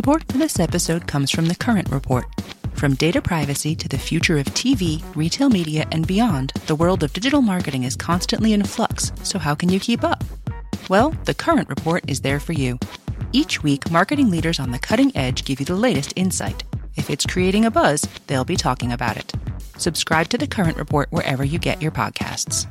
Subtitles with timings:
[0.00, 2.24] Support for this episode comes from the Current Report.
[2.72, 7.12] From data privacy to the future of TV, retail media, and beyond, the world of
[7.12, 10.24] digital marketing is constantly in flux, so how can you keep up?
[10.88, 12.78] Well, the Current Report is there for you.
[13.32, 16.64] Each week, marketing leaders on the cutting edge give you the latest insight.
[16.96, 19.30] If it's creating a buzz, they'll be talking about it.
[19.76, 22.66] Subscribe to the Current Report wherever you get your podcasts.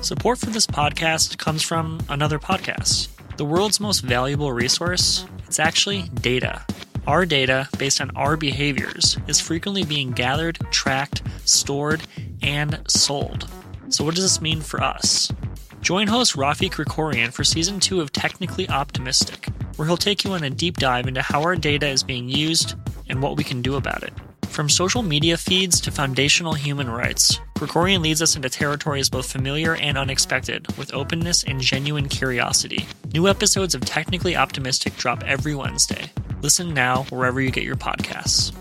[0.00, 3.08] Support for this podcast comes from another podcast.
[3.36, 6.64] The world's most valuable resource, it's actually data.
[7.06, 12.02] Our data, based on our behaviors, is frequently being gathered, tracked, stored,
[12.42, 13.48] and sold.
[13.88, 15.32] So, what does this mean for us?
[15.80, 20.44] Join host Rafi Krikorian for season two of Technically Optimistic, where he'll take you on
[20.44, 22.74] a deep dive into how our data is being used
[23.08, 24.12] and what we can do about it.
[24.52, 29.76] From social media feeds to foundational human rights, Krikorian leads us into territories both familiar
[29.76, 32.84] and unexpected, with openness and genuine curiosity.
[33.14, 36.10] New episodes of Technically Optimistic drop every Wednesday.
[36.42, 38.52] Listen now wherever you get your podcasts.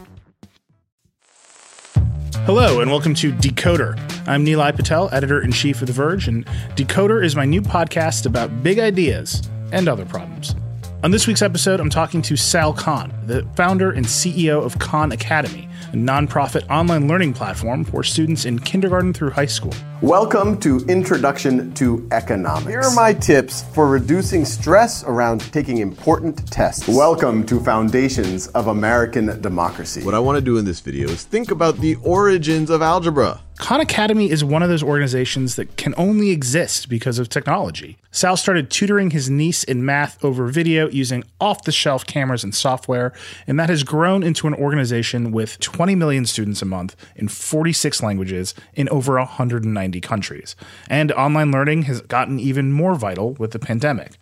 [2.46, 4.00] Hello, and welcome to Decoder.
[4.30, 6.46] I'm Nilay Patel, editor in chief of The Verge, and
[6.78, 9.42] Decoder is my new podcast about big ideas
[9.74, 10.56] and other problems.
[11.04, 15.12] On this week's episode, I'm talking to Sal Khan, the founder and CEO of Khan
[15.12, 19.74] Academy, a nonprofit online learning platform for students in kindergarten through high school.
[20.02, 22.68] Welcome to Introduction to Economics.
[22.68, 26.88] Here are my tips for reducing stress around taking important tests.
[26.88, 30.04] Welcome to Foundations of American Democracy.
[30.04, 33.42] What I want to do in this video is think about the origins of algebra.
[33.62, 37.96] Khan Academy is one of those organizations that can only exist because of technology.
[38.10, 42.56] Sal started tutoring his niece in math over video using off the shelf cameras and
[42.56, 43.14] software,
[43.46, 48.02] and that has grown into an organization with 20 million students a month in 46
[48.02, 50.56] languages in over 190 countries.
[50.90, 54.18] And online learning has gotten even more vital with the pandemic.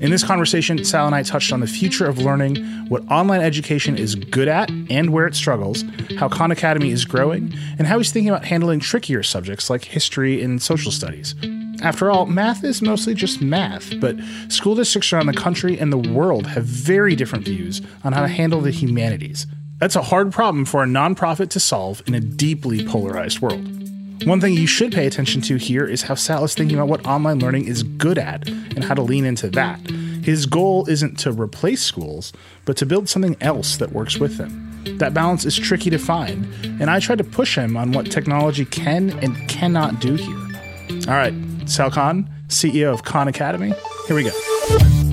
[0.00, 3.96] In this conversation, Sal and I touched on the future of learning, what online education
[3.96, 5.82] is good at and where it struggles,
[6.18, 10.40] how Khan Academy is growing, and how he's thinking about handling trickier subjects like history
[10.40, 11.34] and social studies.
[11.82, 14.16] After all, math is mostly just math, but
[14.48, 18.28] school districts around the country and the world have very different views on how to
[18.28, 19.48] handle the humanities.
[19.78, 23.77] That's a hard problem for a nonprofit to solve in a deeply polarized world.
[24.24, 27.06] One thing you should pay attention to here is how Sal is thinking about what
[27.06, 29.80] online learning is good at and how to lean into that.
[30.22, 32.32] His goal isn't to replace schools,
[32.64, 34.64] but to build something else that works with them.
[34.98, 36.46] That balance is tricky to find,
[36.80, 40.36] and I try to push him on what technology can and cannot do here.
[41.08, 41.34] All right,
[41.66, 43.72] Sal Khan, CEO of Khan Academy,
[44.06, 45.07] here we go.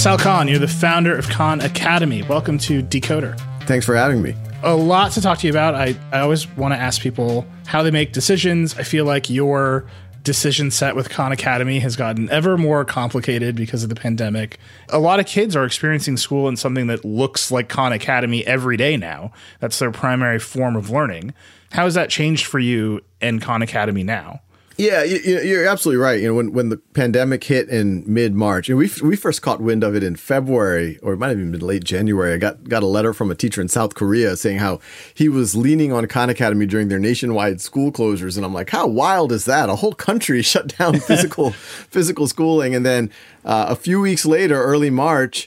[0.00, 2.22] Sal Khan, you're the founder of Khan Academy.
[2.22, 3.38] Welcome to Decoder.
[3.64, 4.34] Thanks for having me.
[4.62, 5.74] A lot to talk to you about.
[5.74, 8.74] I, I always want to ask people how they make decisions.
[8.78, 9.84] I feel like your
[10.22, 14.58] decision set with Khan Academy has gotten ever more complicated because of the pandemic.
[14.88, 18.78] A lot of kids are experiencing school in something that looks like Khan Academy every
[18.78, 19.32] day now.
[19.58, 21.34] That's their primary form of learning.
[21.72, 24.40] How has that changed for you and Khan Academy now?
[24.80, 26.18] Yeah, you, are absolutely right.
[26.18, 29.60] You know, when, when the pandemic hit in mid March, and we we first caught
[29.60, 32.32] wind of it in February, or it might have even been late January.
[32.32, 34.80] I got got a letter from a teacher in South Korea saying how
[35.12, 38.86] he was leaning on Khan Academy during their nationwide school closures, and I'm like, how
[38.86, 39.68] wild is that?
[39.68, 41.50] A whole country shut down physical
[41.90, 43.10] physical schooling, and then
[43.44, 45.46] uh, a few weeks later, early March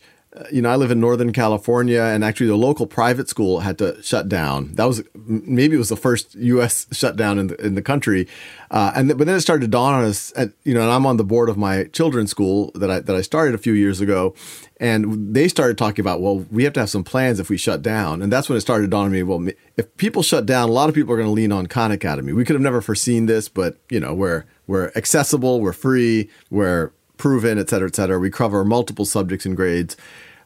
[0.51, 4.01] you know, I live in Northern California, and actually, the local private school had to
[4.01, 4.73] shut down.
[4.73, 6.87] That was maybe it was the first U.S.
[6.91, 8.27] shutdown in the in the country,
[8.71, 10.33] uh, and th- but then it started to dawn on us.
[10.35, 13.15] At, you know, and I'm on the board of my children's school that I that
[13.15, 14.33] I started a few years ago,
[14.77, 17.81] and they started talking about, well, we have to have some plans if we shut
[17.81, 19.23] down, and that's when it started to dawn on me.
[19.23, 21.91] Well, if people shut down, a lot of people are going to lean on Khan
[21.91, 22.33] Academy.
[22.33, 26.91] We could have never foreseen this, but you know, we're we're accessible, we're free, we're
[27.23, 28.19] proven, et cetera, et cetera.
[28.19, 29.95] We cover multiple subjects and grades.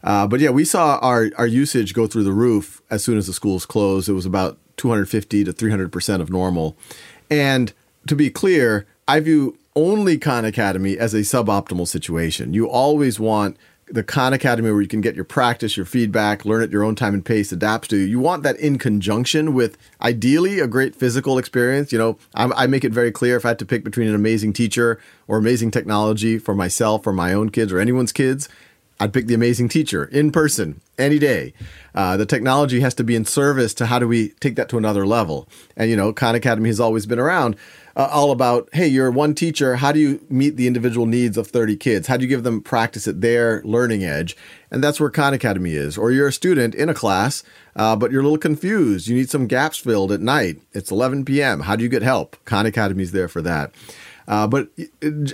[0.03, 3.25] Uh, but yeah, we saw our, our usage go through the roof as soon as
[3.25, 4.07] the schools closed.
[4.07, 6.77] It was about 250 to 300% of normal.
[7.31, 7.73] And
[8.05, 12.53] to be clear, I view only Khan Academy as a suboptimal situation.
[12.53, 13.57] You always want
[13.89, 16.95] the Khan Academy where you can get your practice, your feedback, learn at your own
[16.95, 18.05] time and pace, adapts to you.
[18.05, 21.91] You want that in conjunction with ideally a great physical experience.
[21.91, 24.15] You know, I, I, make it very clear if I had to pick between an
[24.15, 28.49] amazing teacher or amazing technology for myself or my own kids or anyone's kids,
[28.99, 31.53] I'd pick the amazing teacher in person any day.
[31.93, 34.77] Uh, the technology has to be in service to how do we take that to
[34.77, 35.47] another level.
[35.75, 37.55] And, you know, Khan Academy has always been around
[37.97, 39.77] uh, all about, hey, you're one teacher.
[39.77, 42.07] How do you meet the individual needs of 30 kids?
[42.07, 44.37] How do you give them practice at their learning edge?
[44.69, 45.97] And that's where Khan Academy is.
[45.97, 47.43] Or you're a student in a class,
[47.75, 49.07] uh, but you're a little confused.
[49.07, 50.61] You need some gaps filled at night.
[50.73, 51.61] It's 11 p.m.
[51.61, 52.37] How do you get help?
[52.45, 53.71] Khan Academy is there for that.
[54.27, 54.69] Uh, but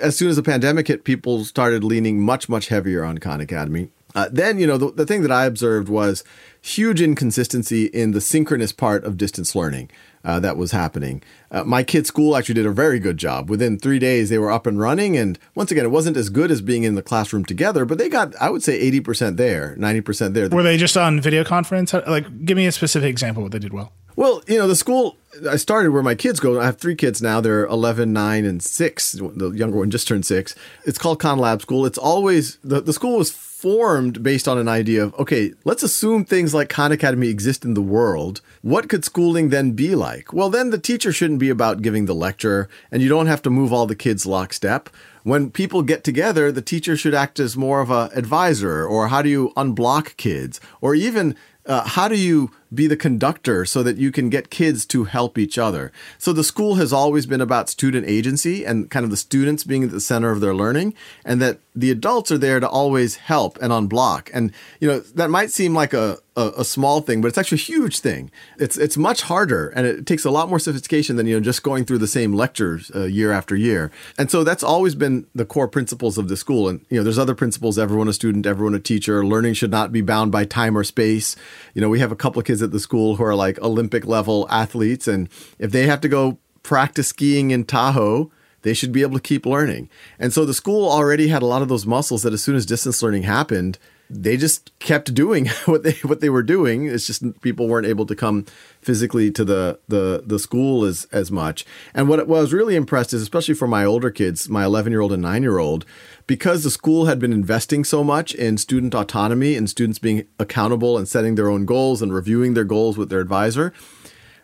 [0.01, 3.89] as soon as the pandemic hit, people started leaning much, much heavier on Khan Academy.
[4.15, 6.23] Uh, then, you know, the, the thing that I observed was
[6.61, 9.89] huge inconsistency in the synchronous part of distance learning
[10.23, 11.21] uh, that was happening.
[11.51, 13.49] Uh, my kid's school actually did a very good job.
[13.49, 15.17] Within three days, they were up and running.
[15.17, 18.09] And once again, it wasn't as good as being in the classroom together, but they
[18.09, 20.49] got, I would say, 80% there, 90% there.
[20.49, 21.93] Were they just on video conference?
[21.93, 23.91] Like, give me a specific example what they did well.
[24.15, 25.17] Well, you know, the school
[25.49, 26.59] I started where my kids go.
[26.59, 27.41] I have three kids now.
[27.41, 29.11] They're 11, 9, and 6.
[29.11, 30.55] The younger one just turned 6.
[30.85, 31.85] It's called Khan Lab School.
[31.85, 33.31] It's always, the, the school was
[33.63, 37.75] formed based on an idea of, okay, let's assume things like Khan Academy exist in
[37.75, 38.41] the world.
[38.61, 40.33] What could schooling then be like?
[40.33, 43.49] Well, then the teacher shouldn't be about giving the lecture, and you don't have to
[43.49, 44.89] move all the kids lockstep
[45.23, 49.21] when people get together, the teacher should act as more of a advisor, or how
[49.21, 53.97] do you unblock kids, or even uh, how do you be the conductor so that
[53.97, 55.91] you can get kids to help each other.
[56.17, 59.83] So the school has always been about student agency and kind of the students being
[59.83, 60.93] at the center of their learning
[61.25, 64.29] and that the adults are there to always help and unblock.
[64.33, 67.57] And you know, that might seem like a, a, a small thing, but it's actually
[67.57, 68.31] a huge thing.
[68.57, 71.63] It's it's much harder and it takes a lot more sophistication than you know just
[71.63, 73.91] going through the same lectures uh, year after year.
[74.17, 76.69] And so that's always been the core principles of the school.
[76.69, 79.25] And you know, there's other principles: everyone a student, everyone a teacher.
[79.25, 81.35] Learning should not be bound by time or space.
[81.73, 84.05] You know, we have a couple of kids at the school who are like Olympic
[84.05, 85.07] level athletes.
[85.07, 85.29] And
[85.59, 88.31] if they have to go practice skiing in Tahoe,
[88.63, 89.89] they should be able to keep learning.
[90.17, 92.65] And so the school already had a lot of those muscles that as soon as
[92.65, 93.77] distance learning happened,
[94.13, 96.85] they just kept doing what they what they were doing.
[96.85, 98.45] It's just people weren't able to come
[98.81, 101.65] physically to the the the school as as much.
[101.93, 104.91] And what, what I was really impressed is, especially for my older kids, my 11
[104.91, 105.85] year old and nine year old,
[106.27, 110.97] because the school had been investing so much in student autonomy and students being accountable
[110.97, 113.73] and setting their own goals and reviewing their goals with their advisor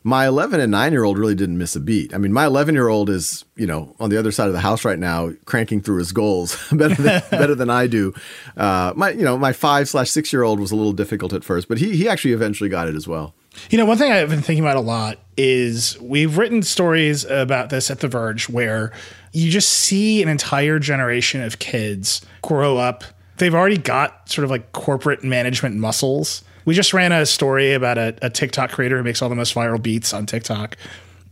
[0.03, 2.13] my 11 and 9 year old really didn't miss a beat.
[2.13, 4.59] I mean, my 11 year old is, you know, on the other side of the
[4.59, 8.13] house right now, cranking through his goals better than, better than I do.
[8.55, 11.43] Uh, my, you know, my five slash six year old was a little difficult at
[11.43, 13.33] first, but he, he actually eventually got it as well.
[13.69, 17.69] You know, one thing I've been thinking about a lot is we've written stories about
[17.69, 18.91] this at The Verge where
[19.33, 23.03] you just see an entire generation of kids grow up.
[23.37, 27.97] They've already got sort of like corporate management muscles we just ran a story about
[27.97, 30.77] a, a TikTok creator who makes all the most viral beats on TikTok.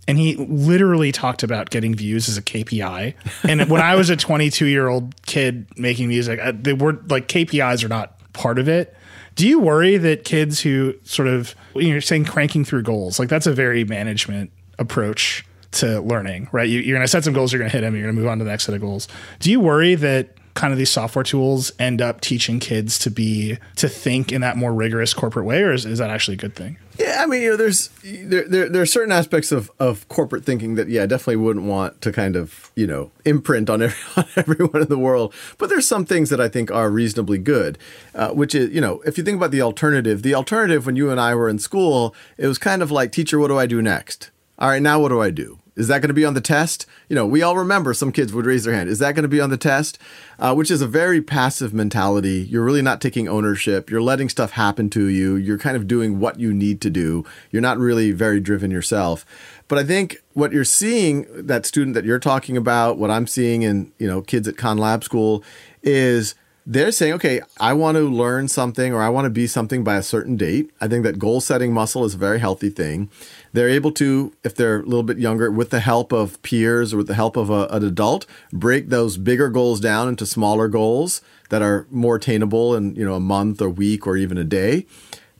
[0.07, 3.13] And he literally talked about getting views as a KPI.
[3.47, 7.83] And when I was a 22 year old kid making music, they were like KPIs
[7.83, 8.95] are not part of it.
[9.35, 13.45] Do you worry that kids who sort of, you're saying cranking through goals, like that's
[13.45, 16.67] a very management approach to learning, right?
[16.67, 18.19] You, are going to set some goals, you're going to hit them, you're going to
[18.19, 19.07] move on to the next set of goals.
[19.39, 23.59] Do you worry that kind of these software tools end up teaching kids to be
[23.75, 26.55] to think in that more rigorous corporate way, or is, is that actually a good
[26.55, 26.77] thing?
[26.97, 30.45] Yeah, I mean, you know, there's there, there, there are certain aspects of, of corporate
[30.45, 34.25] thinking that yeah, definitely wouldn't want to kind of you know imprint on, every, on
[34.35, 35.31] everyone in the world.
[35.59, 37.77] But there's some things that I think are reasonably good,
[38.15, 41.11] uh, which is you know if you think about the alternative, the alternative when you
[41.11, 43.79] and I were in school, it was kind of like teacher, what do I do
[43.79, 44.31] next?
[44.57, 45.59] All right, now what do I do?
[45.77, 46.85] Is that going to be on the test?
[47.07, 48.89] You know, we all remember some kids would raise their hand.
[48.89, 49.99] Is that going to be on the test?
[50.39, 52.45] Uh, which is a very passive mentality.
[52.49, 53.89] You're really not taking ownership.
[53.89, 55.35] You're letting stuff happen to you.
[55.35, 57.23] You're kind of doing what you need to do.
[57.51, 59.25] You're not really very driven yourself.
[59.67, 63.61] But I think what you're seeing, that student that you're talking about, what I'm seeing
[63.61, 65.43] in, you know, kids at Khan Lab School
[65.83, 66.35] is–
[66.69, 69.95] they're saying, okay, I want to learn something or I want to be something by
[69.95, 70.69] a certain date.
[70.81, 73.09] I think that goal setting muscle is a very healthy thing.
[73.53, 76.97] They're able to, if they're a little bit younger, with the help of peers or
[76.97, 81.21] with the help of a, an adult, break those bigger goals down into smaller goals
[81.49, 84.85] that are more attainable in you know a month or week or even a day.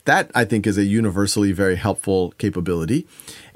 [0.06, 3.06] That I think is a universally very helpful capability.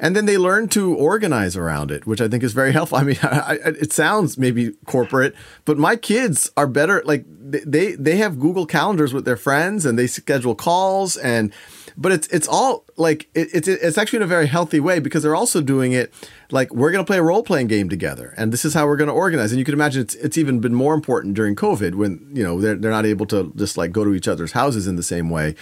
[0.01, 2.98] And then they learn to organize around it, which I think is very helpful.
[2.98, 7.01] I mean, I, I, it sounds maybe corporate, but my kids are better.
[7.05, 11.53] Like they they have Google calendars with their friends, and they schedule calls and
[11.98, 15.24] but it's it's all like it, it's it's actually in a very healthy way because
[15.24, 16.13] they're also doing it
[16.51, 18.98] like we're going to play a role playing game together and this is how we're
[18.98, 19.51] going to organize.
[19.51, 22.60] And you can imagine it's it's even been more important during covid when you know
[22.60, 25.29] they're, they're not able to just like go to each other's houses in the same
[25.29, 25.55] way.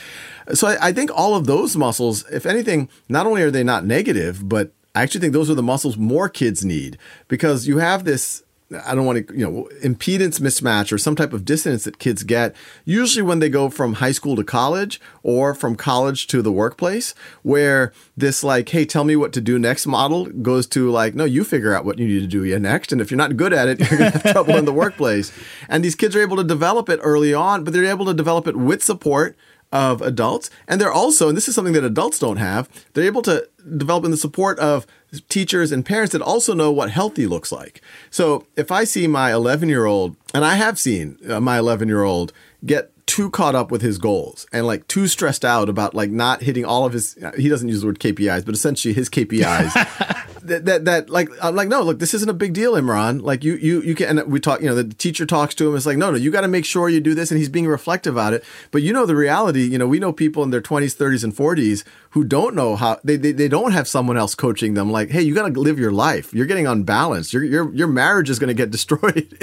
[0.53, 3.85] So I, I think all of those muscles if anything not only are they not
[3.85, 6.97] negative but I actually think those are the muscles more kids need.
[7.27, 8.43] Because you have this
[8.85, 12.23] I don't want to, you know, impedance mismatch or some type of dissonance that kids
[12.23, 16.51] get, usually when they go from high school to college or from college to the
[16.51, 21.15] workplace, where this, like, hey, tell me what to do next model goes to, like,
[21.15, 22.91] no, you figure out what you need to do next.
[22.91, 25.31] And if you're not good at it, you're going to have trouble in the workplace.
[25.67, 28.47] And these kids are able to develop it early on, but they're able to develop
[28.47, 29.35] it with support
[29.71, 30.49] of adults.
[30.67, 33.47] And they're also, and this is something that adults don't have, they're able to
[33.77, 34.87] develop in the support of
[35.27, 37.81] teachers and parents that also know what healthy looks like.
[38.09, 41.87] So if I see my 11 year old, and I have seen uh, my 11
[41.87, 42.33] year old
[42.65, 46.43] get too caught up with his goals and like too stressed out about like not
[46.43, 49.73] hitting all of his he doesn't use the word KPIs but essentially his KPIs
[50.49, 53.21] that, that that like I'm like no look this isn't a big deal Imran.
[53.21, 55.75] Like you you you can and we talk you know the teacher talks to him.
[55.75, 57.67] It's like no no you got to make sure you do this and he's being
[57.67, 58.43] reflective about it.
[58.71, 61.33] But you know the reality you know we know people in their 20s 30s and
[61.33, 65.09] 40s who don't know how they they, they don't have someone else coaching them like
[65.09, 66.33] hey you got to live your life.
[66.33, 67.33] You're getting unbalanced.
[67.33, 69.27] Your your your marriage is going to get destroyed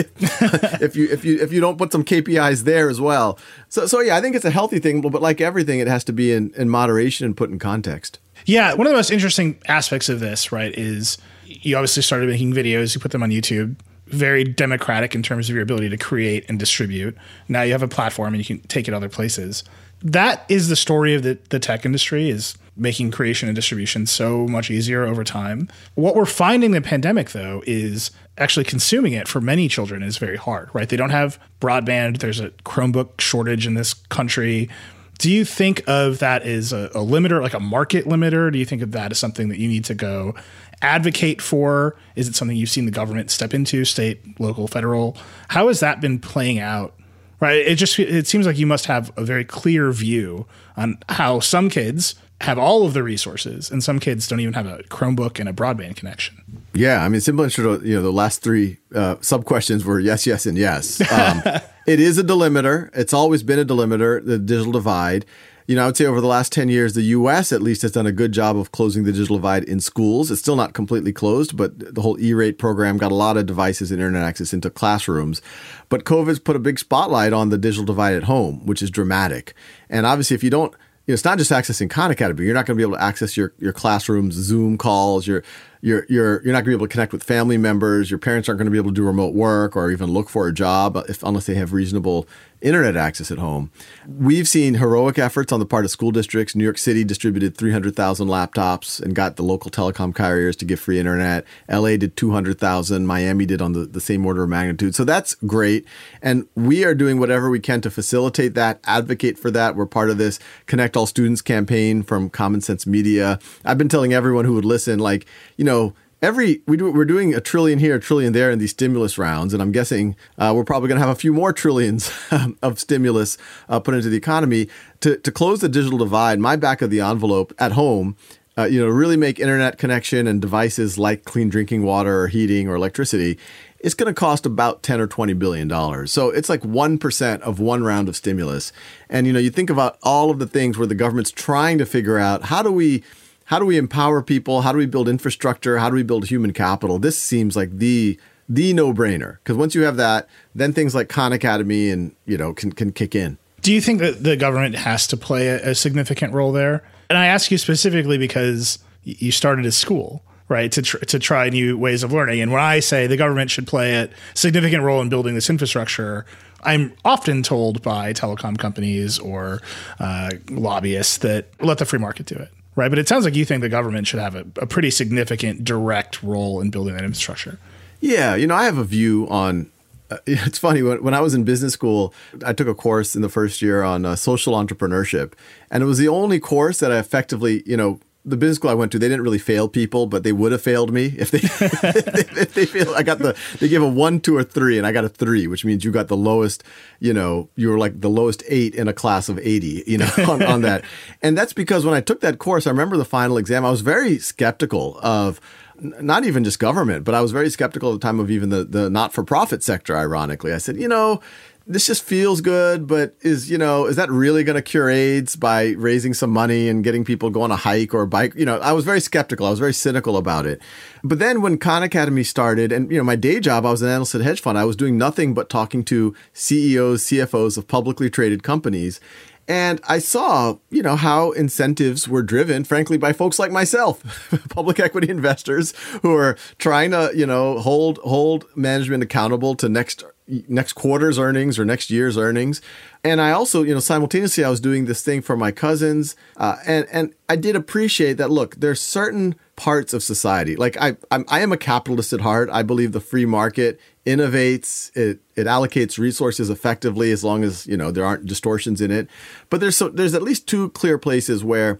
[0.80, 3.38] if you if you if you don't put some KPIs there as well.
[3.68, 6.12] So, so yeah, I think it's a healthy thing, but like everything, it has to
[6.12, 8.18] be in, in moderation and put in context.
[8.46, 12.52] Yeah, one of the most interesting aspects of this, right, is you obviously started making
[12.52, 13.76] videos, you put them on YouTube,
[14.06, 17.16] very democratic in terms of your ability to create and distribute.
[17.48, 19.64] Now you have a platform and you can take it other places.
[20.00, 24.46] That is the story of the, the tech industry is making creation and distribution so
[24.46, 25.68] much easier over time.
[25.94, 30.18] What we're finding in the pandemic, though, is actually consuming it for many children is
[30.18, 30.88] very hard, right?
[30.88, 32.18] They don't have broadband.
[32.18, 34.68] There's a Chromebook shortage in this country.
[35.18, 38.52] Do you think of that as a, a limiter, like a market limiter?
[38.52, 40.34] Do you think of that as something that you need to go
[40.82, 41.96] advocate for?
[42.16, 45.16] Is it something you've seen the government step into, state, local, federal?
[45.48, 46.94] How has that been playing out?
[47.38, 47.66] Right.
[47.66, 51.68] It just it seems like you must have a very clear view on how some
[51.68, 55.48] kids have all of the resources, and some kids don't even have a Chromebook and
[55.48, 56.42] a broadband connection.
[56.74, 59.98] Yeah, I mean, simple answer to you know the last three uh, sub questions were
[59.98, 61.00] yes, yes, and yes.
[61.16, 61.42] Um,
[61.86, 62.90] it is a delimiter.
[62.92, 64.24] It's always been a delimiter.
[64.24, 65.24] The digital divide.
[65.66, 67.90] You know, I would say over the last 10 years, the US at least has
[67.90, 70.30] done a good job of closing the digital divide in schools.
[70.30, 73.46] It's still not completely closed, but the whole E rate program got a lot of
[73.46, 75.42] devices and internet access into classrooms.
[75.88, 79.54] But COVID's put a big spotlight on the digital divide at home, which is dramatic.
[79.88, 80.74] And obviously, if you don't
[81.06, 82.44] you know, it's not just accessing Khan Academy.
[82.44, 85.44] You're not going to be able to access your your classrooms, Zoom calls, your
[85.80, 88.10] you're you're you're not going to be able to connect with family members.
[88.10, 90.48] Your parents aren't going to be able to do remote work or even look for
[90.48, 92.26] a job uh, if unless they have reasonable
[92.66, 93.70] internet access at home.
[94.08, 96.56] We've seen heroic efforts on the part of school districts.
[96.56, 100.98] New York City distributed 300,000 laptops and got the local telecom carriers to give free
[100.98, 101.44] internet.
[101.70, 103.06] LA did 200,000.
[103.06, 104.96] Miami did on the, the same order of magnitude.
[104.96, 105.86] So that's great.
[106.20, 109.76] And we are doing whatever we can to facilitate that, advocate for that.
[109.76, 113.38] We're part of this Connect All Students campaign from Common Sense Media.
[113.64, 115.24] I've been telling everyone who would listen, like,
[115.56, 118.70] you know, every we do, we're doing a trillion here, a trillion there in these
[118.70, 122.10] stimulus rounds, and I'm guessing uh, we're probably going to have a few more trillions
[122.62, 124.68] of stimulus uh, put into the economy
[125.00, 126.38] to to close the digital divide.
[126.38, 128.16] My back of the envelope at home.
[128.58, 132.70] Uh, you know, really make internet connection and devices like clean drinking water or heating
[132.70, 133.38] or electricity,
[133.80, 136.10] it's going to cost about 10 or 20 billion dollars.
[136.10, 138.72] So it's like 1% of one round of stimulus.
[139.10, 141.84] And you know, you think about all of the things where the government's trying to
[141.84, 143.04] figure out how do we
[143.46, 144.62] how do we empower people?
[144.62, 145.78] How do we build infrastructure?
[145.78, 146.98] How do we build human capital?
[146.98, 151.08] This seems like the the no brainer because once you have that, then things like
[151.08, 153.38] Khan Academy and you know can can kick in.
[153.62, 156.84] Do you think that the government has to play a, a significant role there?
[157.08, 161.48] And I ask you specifically because you started a school, right, to tr- to try
[161.48, 162.40] new ways of learning.
[162.40, 166.26] And when I say the government should play a significant role in building this infrastructure,
[166.62, 169.60] I'm often told by telecom companies or
[170.00, 172.88] uh, lobbyists that let the free market do it right?
[172.88, 176.22] But it sounds like you think the government should have a, a pretty significant direct
[176.22, 177.58] role in building that infrastructure.
[178.00, 179.70] Yeah, you know, I have a view on
[180.10, 182.14] uh, it's funny when, when I was in business school,
[182.44, 185.32] I took a course in the first year on uh, social entrepreneurship,
[185.70, 188.74] and it was the only course that I effectively, you know, the business school I
[188.74, 191.38] went to, they didn't really fail people, but they would have failed me if they
[191.42, 192.96] if they, failed.
[192.96, 195.46] I got the they gave a one, two, or three, and I got a three,
[195.46, 196.64] which means you got the lowest.
[196.98, 199.84] You know, you were like the lowest eight in a class of eighty.
[199.86, 200.84] You know, on, on that,
[201.22, 203.64] and that's because when I took that course, I remember the final exam.
[203.64, 205.40] I was very skeptical of
[205.80, 208.64] not even just government, but I was very skeptical at the time of even the
[208.64, 209.96] the not for profit sector.
[209.96, 211.20] Ironically, I said, you know,
[211.68, 215.34] this just feels good, but is, you know, is that really going to cure AIDS
[215.34, 218.34] by raising some money and getting people go on a hike or a bike?
[218.36, 219.46] You know, I was very skeptical.
[219.46, 220.62] I was very cynical about it.
[221.02, 223.88] But then when Khan Academy started, and, you know, my day job, I was an
[223.88, 228.10] analyst at hedge fund, I was doing nothing but talking to CEOs, CFOs of publicly
[228.10, 229.00] traded companies.
[229.48, 234.02] And I saw, you know, how incentives were driven, frankly, by folks like myself,
[234.50, 235.72] public equity investors
[236.02, 240.04] who are trying to, you know, hold hold management accountable to next
[240.48, 242.60] next quarter's earnings or next year's earnings.
[243.04, 246.56] And I also, you know, simultaneously, I was doing this thing for my cousins, uh,
[246.66, 248.30] and and I did appreciate that.
[248.30, 252.50] Look, there's certain parts of society, like I, I'm, I am a capitalist at heart.
[252.52, 257.76] I believe the free market innovates, it it allocates resources effectively as long as you
[257.76, 259.08] know there aren't distortions in it.
[259.50, 261.78] But there's so there's at least two clear places where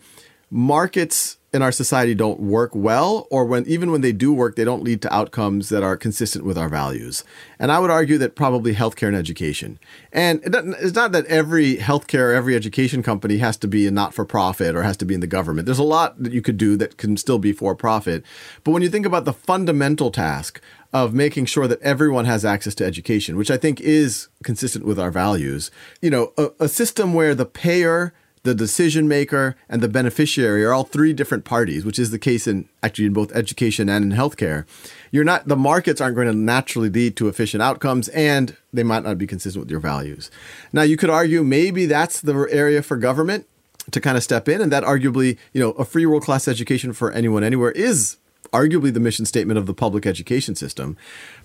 [0.50, 4.64] markets in our society don't work well or when even when they do work they
[4.64, 7.25] don't lead to outcomes that are consistent with our values.
[7.59, 9.78] And i would argue that probably healthcare and education.
[10.12, 14.83] And it's not that every healthcare every education company has to be a not-for-profit or
[14.83, 15.66] has to be in the government.
[15.66, 18.23] There's a lot that you could do that can still be for profit
[18.62, 20.61] but when you think about the fundamental task
[20.93, 24.99] of making sure that everyone has access to education which i think is consistent with
[24.99, 28.12] our values you know a, a system where the payer
[28.47, 32.47] the decision maker and the beneficiary are all three different parties, which is the case
[32.47, 34.64] in actually in both education and in healthcare.
[35.11, 39.02] You're not the markets aren't going to naturally lead to efficient outcomes and they might
[39.02, 40.31] not be consistent with your values.
[40.73, 43.47] Now you could argue maybe that's the area for government
[43.90, 46.93] to kind of step in and that arguably, you know, a free world class education
[46.93, 48.16] for anyone anywhere is
[48.53, 50.97] arguably the mission statement of the public education system.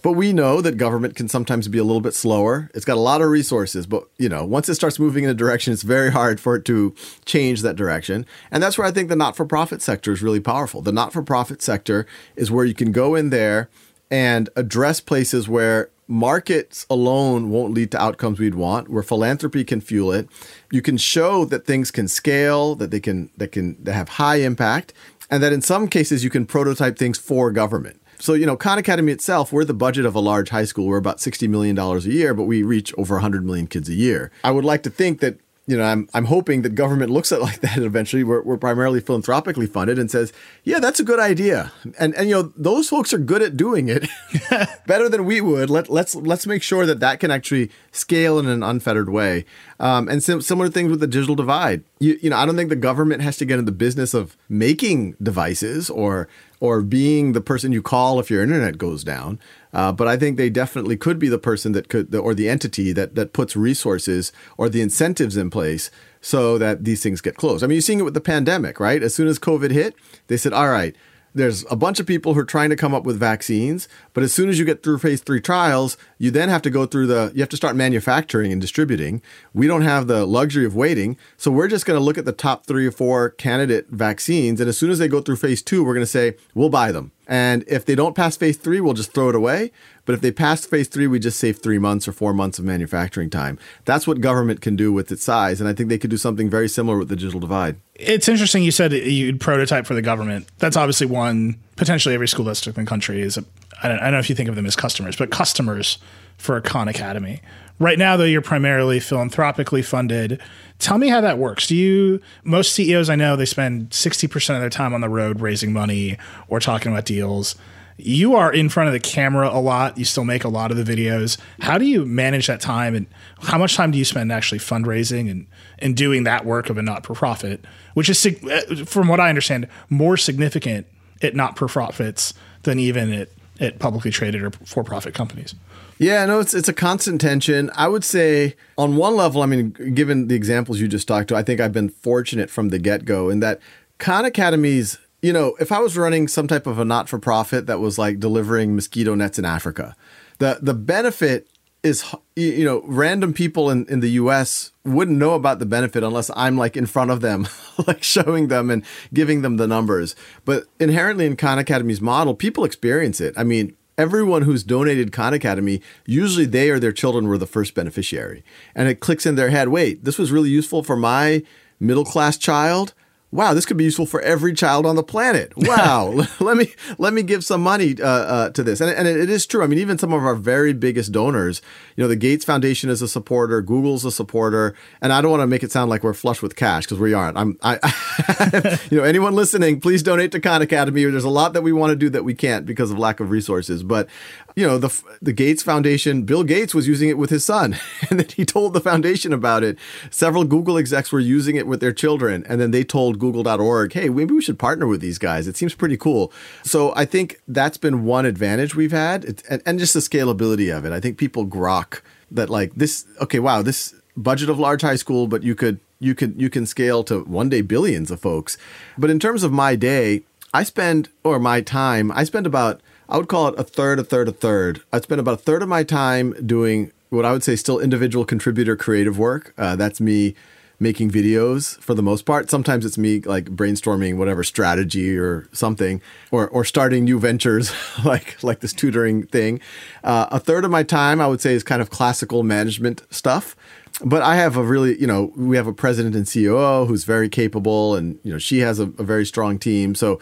[0.02, 2.70] But we know that government can sometimes be a little bit slower.
[2.74, 5.36] It's got a lot of resources, but you know, once it starts moving in a
[5.36, 8.26] direction, it's very hard for it to change that direction.
[8.52, 10.82] And that's where I think the not-for-profit sector is really powerful.
[10.82, 12.06] The not-for-profit sector
[12.36, 13.70] is where you can go in there
[14.10, 19.80] and address places where markets alone won't lead to outcomes we'd want where philanthropy can
[19.80, 20.28] fuel it
[20.70, 24.36] you can show that things can scale that they can that can that have high
[24.36, 24.94] impact
[25.32, 28.00] and that in some cases you can prototype things for government.
[28.20, 30.86] So, you know, Khan Academy itself, we're the budget of a large high school.
[30.86, 34.32] We're about $60 million a year, but we reach over 100 million kids a year.
[34.44, 37.42] I would like to think that you know, I'm I'm hoping that government looks at
[37.42, 38.24] like that eventually.
[38.24, 41.72] We're, we're primarily philanthropically funded and says, yeah, that's a good idea.
[42.00, 44.08] And and you know, those folks are good at doing it
[44.88, 45.70] better than we would.
[45.70, 49.46] Let let's let's make sure that that can actually scale in an unfettered way.
[49.80, 51.84] Um, and sim- similar things with the digital divide.
[52.00, 54.38] You, you know, I don't think the government has to get in the business of
[54.50, 56.28] making devices or
[56.62, 59.40] or being the person you call if your internet goes down.
[59.74, 62.94] Uh, but I think they definitely could be the person that could, or the entity
[62.94, 65.92] that that puts resources or the incentives in place
[66.22, 67.64] so that these things get closed.
[67.64, 69.02] I mean, you're seeing it with the pandemic, right?
[69.04, 69.96] As soon as COVID hit,
[70.28, 70.96] they said, "All right,
[71.34, 74.34] there's a bunch of people who are trying to come up with vaccines, but as
[74.34, 77.32] soon as you get through phase three trials, you then have to go through the,
[77.34, 79.24] you have to start manufacturing and distributing.
[79.56, 81.18] We don't have the luxury of waiting.
[81.36, 84.62] So we're just going to look at the top three or four candidate vaccines.
[84.62, 86.92] And as soon as they go through phase two, we're going to say, we'll buy
[86.92, 87.12] them.
[87.26, 89.72] And if they don't pass phase three, we'll just throw it away.
[90.06, 92.66] But if they pass phase three, we just save three months or four months of
[92.66, 93.58] manufacturing time.
[93.86, 95.60] That's what government can do with its size.
[95.60, 97.78] And I think they could do something very similar with the digital divide.
[97.96, 100.48] It's interesting you said you'd prototype for the government.
[100.60, 103.46] That's obviously one, potentially every school district in the country is, a,
[103.82, 105.98] I, don't, I don't know if you think of them as customers, but customers
[106.38, 107.42] for a Khan Academy.
[107.80, 110.40] Right now, though, you're primarily philanthropically funded.
[110.78, 111.68] Tell me how that works.
[111.68, 115.42] Do you, most CEOs I know, they spend 60% of their time on the road
[115.42, 116.18] raising money
[116.48, 117.56] or talking about deals
[118.04, 119.98] you are in front of the camera a lot.
[119.98, 121.38] You still make a lot of the videos.
[121.60, 123.06] How do you manage that time, and
[123.42, 125.48] how much time do you spend actually fundraising and
[125.80, 129.30] and doing that work of a not for profit, which is, uh, from what I
[129.30, 130.88] understand, more significant
[131.22, 133.30] at not for profits than even at
[133.62, 135.56] at publicly traded or for profit companies.
[135.98, 137.70] Yeah, no, it's it's a constant tension.
[137.76, 141.36] I would say on one level, I mean, given the examples you just talked to,
[141.36, 143.60] I think I've been fortunate from the get go in that
[144.00, 147.68] Khan Academy's you know, if I was running some type of a not for profit
[147.68, 149.96] that was like delivering mosquito nets in Africa,
[150.40, 151.48] the the benefit
[151.84, 156.30] is you know random people in, in the US wouldn't know about the benefit unless
[156.36, 157.48] I'm like in front of them
[157.88, 160.16] like showing them and giving them the numbers.
[160.46, 163.34] But inherently in Khan Academy's model people experience it.
[163.36, 167.74] I mean everyone who's donated Khan Academy usually they or their children were the first
[167.74, 168.44] beneficiary.
[168.76, 171.42] And it clicks in their head wait this was really useful for my
[171.80, 172.94] middle class child
[173.32, 175.54] wow, this could be useful for every child on the planet.
[175.72, 179.16] Wow, let me let me give some money uh, uh, to this, and, and it,
[179.16, 179.64] it is true.
[179.64, 181.62] I mean, even some of our very biggest donors,
[181.96, 185.42] you know, the Gates Foundation is a supporter, Google's a supporter, and I don't want
[185.42, 187.38] to make it sound like we're flush with cash because we aren't.
[187.38, 191.06] I'm, I, you know, anyone listening, please donate to Khan Academy.
[191.06, 193.30] There's a lot that we want to do that we can't because of lack of
[193.30, 194.10] resources, but
[194.56, 197.78] you know, the the Gates Foundation, Bill Gates was using it with his son,
[198.10, 199.78] and then he told the foundation about it.
[200.10, 204.10] Several Google execs were using it with their children, and then they told google.org, hey,
[204.10, 205.48] maybe we should partner with these guys.
[205.48, 206.32] It seems pretty cool.
[206.64, 210.86] So I think that's been one advantage we've had, and, and just the scalability of
[210.86, 210.92] it.
[210.92, 215.28] I think people grok that like this, okay, wow, this budget of large high school,
[215.28, 218.58] but you could you can you can scale to one day billions of folks.
[218.98, 223.18] But in terms of my day, I spend or my time, I spend about I
[223.18, 224.82] would call it a third, a third, a third.
[224.94, 228.24] I spend about a third of my time doing what I would say still individual
[228.24, 229.54] contributor creative work.
[229.58, 230.34] Uh, that's me
[230.80, 232.50] making videos for the most part.
[232.50, 237.74] Sometimes it's me like brainstorming whatever strategy or something, or or starting new ventures
[238.06, 239.60] like like this tutoring thing.
[240.06, 243.58] Uh, a third of my time, I would say, is kind of classical management stuff.
[244.06, 247.28] But I have a really, you know, we have a president and COO who's very
[247.28, 249.96] capable, and you know, she has a, a very strong team.
[249.96, 250.20] So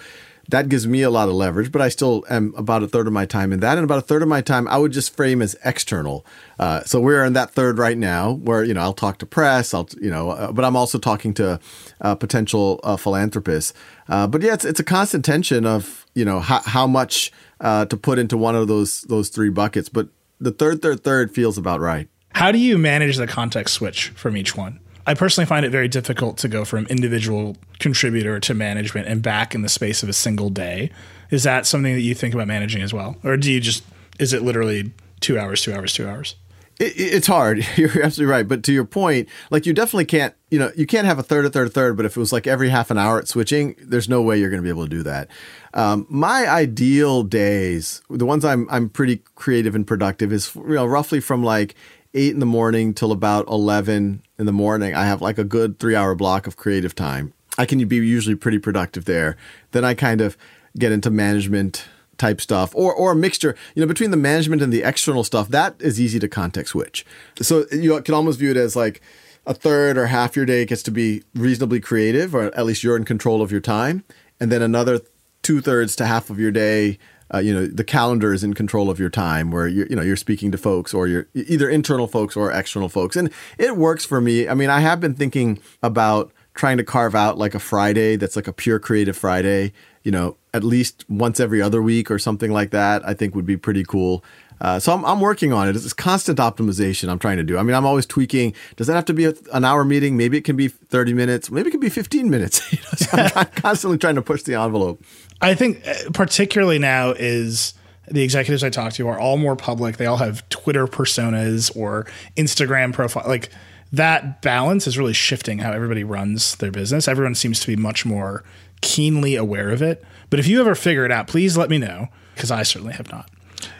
[0.49, 3.13] that gives me a lot of leverage, but I still am about a third of
[3.13, 3.77] my time in that.
[3.77, 6.25] And about a third of my time, I would just frame as external.
[6.57, 9.73] Uh, so we're in that third right now where, you know, I'll talk to press,
[9.73, 11.59] I'll, you know, uh, but I'm also talking to
[12.01, 13.73] uh, potential uh, philanthropists.
[14.07, 17.31] Uh, but yeah, it's, it's a constant tension of, you know, how, how much
[17.61, 19.87] uh, to put into one of those, those three buckets.
[19.87, 20.09] But
[20.39, 22.09] the third, third, third feels about right.
[22.33, 24.79] How do you manage the context switch from each one?
[25.09, 29.55] I personally find it very difficult to go from individual contributor to management and back
[29.55, 30.91] in the space of a single day.
[31.31, 33.15] Is that something that you think about managing as well?
[33.23, 33.83] Or do you just,
[34.19, 36.35] is it literally two hours, two hours, two hours?
[36.77, 37.65] It, it's hard.
[37.75, 38.47] You're absolutely right.
[38.47, 41.43] But to your point, like you definitely can't, you know, you can't have a third,
[41.43, 41.97] a third, a third.
[41.97, 44.51] But if it was like every half an hour at switching, there's no way you're
[44.51, 45.27] going to be able to do that.
[45.73, 50.85] Um, my ideal days, the ones I'm I'm pretty creative and productive, is you know
[50.85, 51.73] roughly from like
[52.13, 55.79] eight in the morning till about 11 in the morning, I have like a good
[55.79, 57.33] three hour block of creative time.
[57.57, 59.37] I can be usually pretty productive there.
[59.71, 60.37] Then I kind of
[60.77, 61.85] get into management
[62.17, 65.47] type stuff or or a mixture you know between the management and the external stuff
[65.47, 67.05] that is easy to context switch
[67.41, 69.01] so you can almost view it as like
[69.45, 72.97] a third or half your day gets to be reasonably creative or at least you're
[72.97, 74.03] in control of your time
[74.37, 74.99] and then another
[75.41, 76.99] two thirds to half of your day
[77.33, 80.01] uh, you know the calendar is in control of your time where you're you know
[80.01, 83.15] you're speaking to folks or you're either internal folks or external folks.
[83.15, 84.47] And it works for me.
[84.47, 88.35] I mean i have been thinking about trying to carve out like a friday that's
[88.35, 89.71] like a pure creative friday
[90.03, 93.45] you know at least once every other week or something like that i think would
[93.45, 94.23] be pretty cool
[94.61, 95.75] uh, so I'm, I'm working on it.
[95.75, 97.57] It's constant optimization I'm trying to do.
[97.57, 98.53] I mean, I'm always tweaking.
[98.75, 100.17] Does that have to be a, an hour meeting?
[100.17, 101.49] Maybe it can be 30 minutes.
[101.49, 102.71] Maybe it can be 15 minutes.
[102.73, 105.03] you know, so I'm constantly trying to push the envelope.
[105.41, 107.73] I think uh, particularly now is
[108.07, 109.97] the executives I talk to are all more public.
[109.97, 113.23] They all have Twitter personas or Instagram profile.
[113.27, 113.49] Like
[113.91, 117.07] that balance is really shifting how everybody runs their business.
[117.07, 118.43] Everyone seems to be much more
[118.81, 120.03] keenly aware of it.
[120.29, 123.11] But if you ever figure it out, please let me know because I certainly have
[123.11, 123.29] not.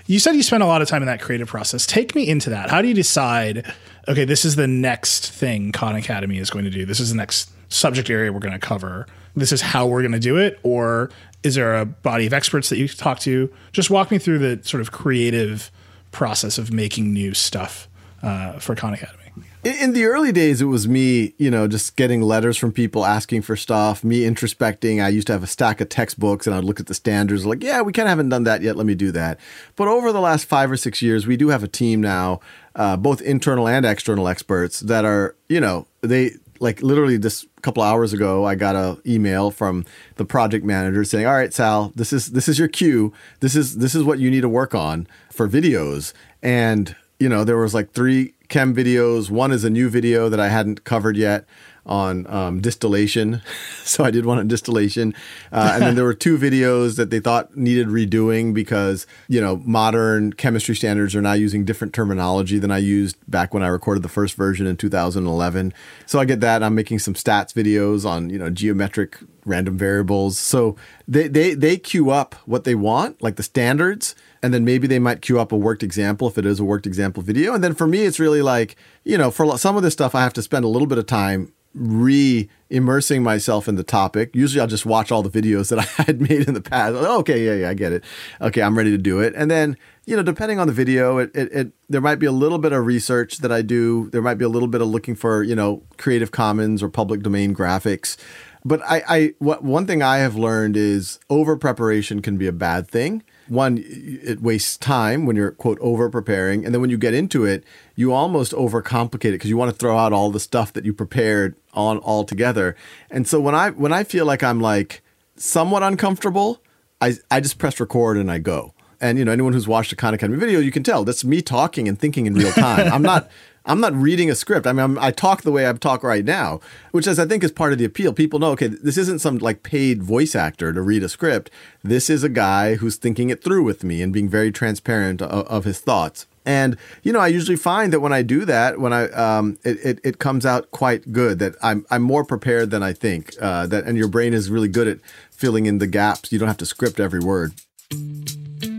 [0.10, 1.86] You said you spent a lot of time in that creative process.
[1.86, 2.72] Take me into that.
[2.72, 3.72] How do you decide,
[4.08, 6.84] okay, this is the next thing Khan Academy is going to do?
[6.84, 9.06] This is the next subject area we're going to cover.
[9.36, 10.60] This is how we're going to do it?
[10.64, 11.12] Or
[11.44, 13.54] is there a body of experts that you talk to?
[13.72, 15.70] Just walk me through the sort of creative
[16.12, 17.88] process of making new stuff
[18.24, 19.19] uh, for Khan Academy.
[19.64, 23.42] In the early days, it was me, you know, just getting letters from people asking
[23.42, 25.04] for stuff, me introspecting.
[25.04, 27.62] I used to have a stack of textbooks and I'd look at the standards, like,
[27.62, 28.78] yeah, we kind of haven't done that yet.
[28.78, 29.40] Let me do that.
[29.76, 32.40] But over the last five or six years, we do have a team now,
[32.76, 37.62] uh, both internal and external experts that are, you know, they, like literally just a
[37.62, 41.92] couple hours ago i got a email from the project manager saying all right sal
[41.96, 44.76] this is this is your cue this is this is what you need to work
[44.76, 49.70] on for videos and you know there was like three chem videos one is a
[49.70, 51.46] new video that i hadn't covered yet
[51.90, 53.42] on um, distillation.
[53.84, 55.14] so I did one on distillation.
[55.52, 59.58] Uh, and then there were two videos that they thought needed redoing because, you know,
[59.66, 64.04] modern chemistry standards are now using different terminology than I used back when I recorded
[64.04, 65.74] the first version in 2011.
[66.06, 66.62] So I get that.
[66.62, 70.38] I'm making some stats videos on, you know, geometric random variables.
[70.38, 70.76] So
[71.08, 75.00] they, they, they queue up what they want, like the standards and then maybe they
[75.00, 77.54] might queue up a worked example if it is a worked example video.
[77.54, 80.22] And then for me, it's really like, you know, for some of this stuff, I
[80.22, 84.32] have to spend a little bit of time re immersing myself in the topic.
[84.34, 86.96] Usually I'll just watch all the videos that I had made in the past.
[86.96, 88.04] Okay, yeah, yeah, I get it.
[88.42, 89.34] Okay, I'm ready to do it.
[89.36, 92.32] And then, you know, depending on the video, it, it, it, there might be a
[92.32, 94.10] little bit of research that I do.
[94.12, 97.22] There might be a little bit of looking for, you know, Creative Commons or public
[97.22, 98.18] domain graphics.
[98.66, 102.52] But I, I what one thing I have learned is over preparation can be a
[102.52, 106.98] bad thing one, it wastes time when you're quote over preparing, and then when you
[106.98, 107.64] get into it,
[107.96, 110.94] you almost overcomplicate it because you want to throw out all the stuff that you
[110.94, 112.76] prepared on all together.
[113.10, 115.02] And so when I when I feel like I'm like
[115.36, 116.62] somewhat uncomfortable,
[117.02, 118.74] I I just press record and I go.
[119.02, 121.42] And you know, anyone who's watched a Khan Academy video, you can tell that's me
[121.42, 122.92] talking and thinking in real time.
[122.94, 123.30] I'm not
[123.70, 124.66] I'm not reading a script.
[124.66, 126.60] I mean, I'm, i talk the way I talk right now,
[126.92, 128.14] which is, I think, is part of the appeal.
[128.14, 131.52] People know, okay, this isn't some like paid voice actor to read a script.
[131.84, 135.48] This is a guy who's thinking it through with me and being very transparent of,
[135.48, 136.26] of his thoughts.
[136.46, 139.78] And you know, I usually find that when I do that, when I um, it,
[139.86, 141.38] it, it comes out quite good.
[141.38, 143.36] That I'm I'm more prepared than I think.
[143.40, 146.32] Uh, that and your brain is really good at filling in the gaps.
[146.32, 147.54] You don't have to script every word.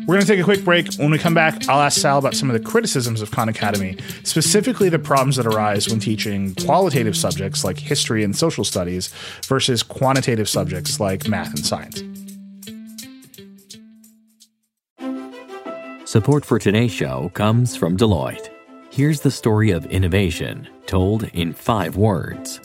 [0.07, 0.95] We're going to take a quick break.
[0.95, 3.97] When we come back, I'll ask Sal about some of the criticisms of Khan Academy,
[4.25, 9.15] specifically the problems that arise when teaching qualitative subjects like history and social studies
[9.47, 12.03] versus quantitative subjects like math and science.
[16.11, 18.51] Support for today's show comes from Deloitte.
[18.91, 22.59] Here's the story of innovation told in five words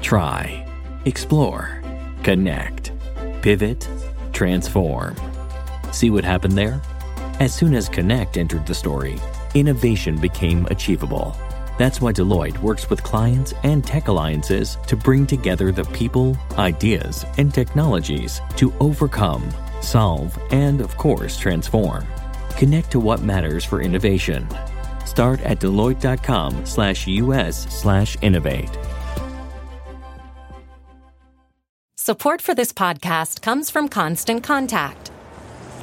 [0.00, 0.64] try,
[1.06, 1.82] explore,
[2.22, 2.92] connect,
[3.42, 3.88] pivot,
[4.32, 5.16] transform.
[5.94, 6.82] See what happened there?
[7.38, 9.16] As soon as Connect entered the story,
[9.54, 11.36] innovation became achievable.
[11.78, 17.24] That's why Deloitte works with clients and tech alliances to bring together the people, ideas,
[17.38, 19.48] and technologies to overcome,
[19.80, 22.04] solve, and of course, transform.
[22.56, 24.48] Connect to what matters for innovation.
[25.06, 28.76] Start at Deloitte.com slash US slash innovate.
[31.96, 35.12] Support for this podcast comes from Constant Contact.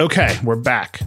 [0.00, 1.02] Okay, we're back.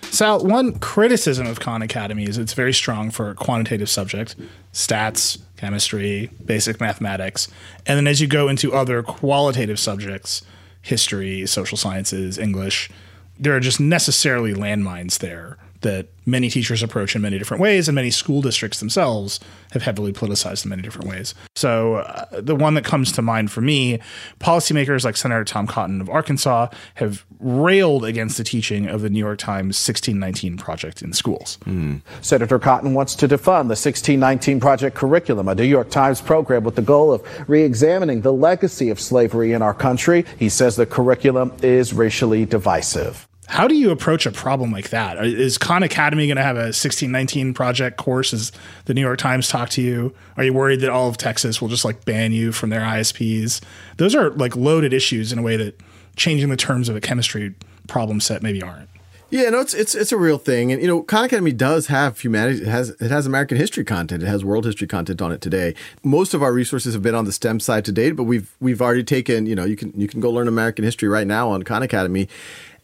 [0.00, 4.34] Sal, one criticism of Khan Academy is it's very strong for quantitative subject,
[4.72, 7.48] stats, chemistry, basic mathematics.
[7.84, 10.40] And then as you go into other qualitative subjects,
[10.80, 12.90] history, social sciences, English,
[13.38, 17.94] there are just necessarily landmines there that many teachers approach in many different ways, and
[17.94, 19.38] many school districts themselves
[19.72, 21.34] have heavily politicized in many different ways.
[21.54, 24.00] So, uh, the one that comes to mind for me,
[24.40, 29.18] policymakers like Senator Tom Cotton of Arkansas have railed against the teaching of the New
[29.18, 31.58] York Times 1619 Project in schools.
[31.66, 32.00] Mm.
[32.22, 36.74] Senator Cotton wants to defund the 1619 Project curriculum, a New York Times program with
[36.74, 40.24] the goal of re examining the legacy of slavery in our country.
[40.38, 43.28] He says the curriculum is racially divisive.
[43.46, 45.18] How do you approach a problem like that?
[45.18, 48.32] Uh, is Khan Academy going to have a 1619 project course?
[48.32, 48.52] Is
[48.86, 50.14] the New York Times talk to you?
[50.36, 53.60] Are you worried that all of Texas will just like ban you from their ISPs?
[53.98, 55.78] Those are like loaded issues in a way that
[56.16, 57.54] changing the terms of a chemistry
[57.86, 58.88] problem set maybe aren't.
[59.30, 62.20] Yeah, no, it's it's it's a real thing, and you know, Khan Academy does have
[62.20, 62.62] humanity.
[62.62, 64.22] It has it has American history content.
[64.22, 65.74] It has world history content on it today.
[66.04, 68.80] Most of our resources have been on the STEM side to date, but we've we've
[68.80, 69.46] already taken.
[69.46, 72.28] You know, you can you can go learn American history right now on Khan Academy,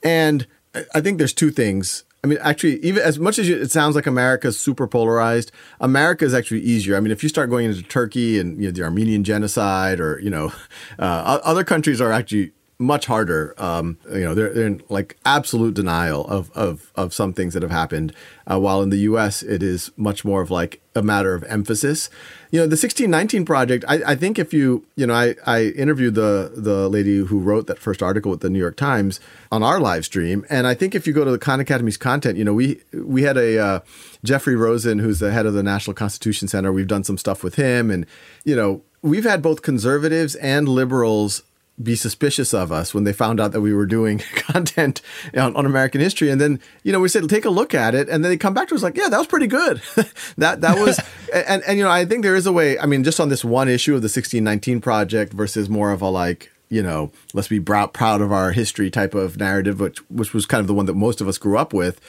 [0.02, 0.46] and
[0.94, 2.04] I think there's two things.
[2.22, 6.34] I mean, actually, even as much as it sounds like America's super polarized, America is
[6.34, 6.96] actually easier.
[6.96, 10.20] I mean, if you start going into Turkey and you know the Armenian genocide, or
[10.20, 10.52] you know,
[10.98, 13.54] uh, other countries are actually much harder.
[13.58, 17.62] Um, you know, they're, they're, in like absolute denial of, of, of some things that
[17.62, 18.14] have happened.
[18.50, 22.08] Uh, while in the U.S., it is much more of like a matter of emphasis.
[22.50, 26.14] You know, the 1619 project, I, I think if you, you know, I, I interviewed
[26.14, 29.20] the, the lady who wrote that first article with the New York Times
[29.52, 30.46] on our live stream.
[30.48, 33.22] And I think if you go to the Khan Academy's content, you know, we, we
[33.22, 33.80] had a, uh,
[34.24, 36.72] Jeffrey Rosen, who's the head of the National Constitution Center.
[36.72, 37.90] We've done some stuff with him.
[37.90, 38.06] And,
[38.44, 41.42] you know, we've had both conservatives and liberals
[41.82, 45.00] be suspicious of us when they found out that we were doing content
[45.34, 46.30] on, on, American history.
[46.30, 48.08] And then, you know, we said, take a look at it.
[48.08, 49.80] And then they come back to us like, yeah, that was pretty good.
[50.36, 51.00] that, that was,
[51.34, 53.44] and, and, you know, I think there is a way, I mean, just on this
[53.44, 57.60] one issue of the 1619 project versus more of a like, you know, let's be
[57.60, 60.94] proud of our history type of narrative, which, which was kind of the one that
[60.94, 62.00] most of us grew up with.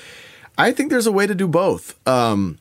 [0.57, 1.95] I think there's a way to do both.
[2.07, 2.59] Um,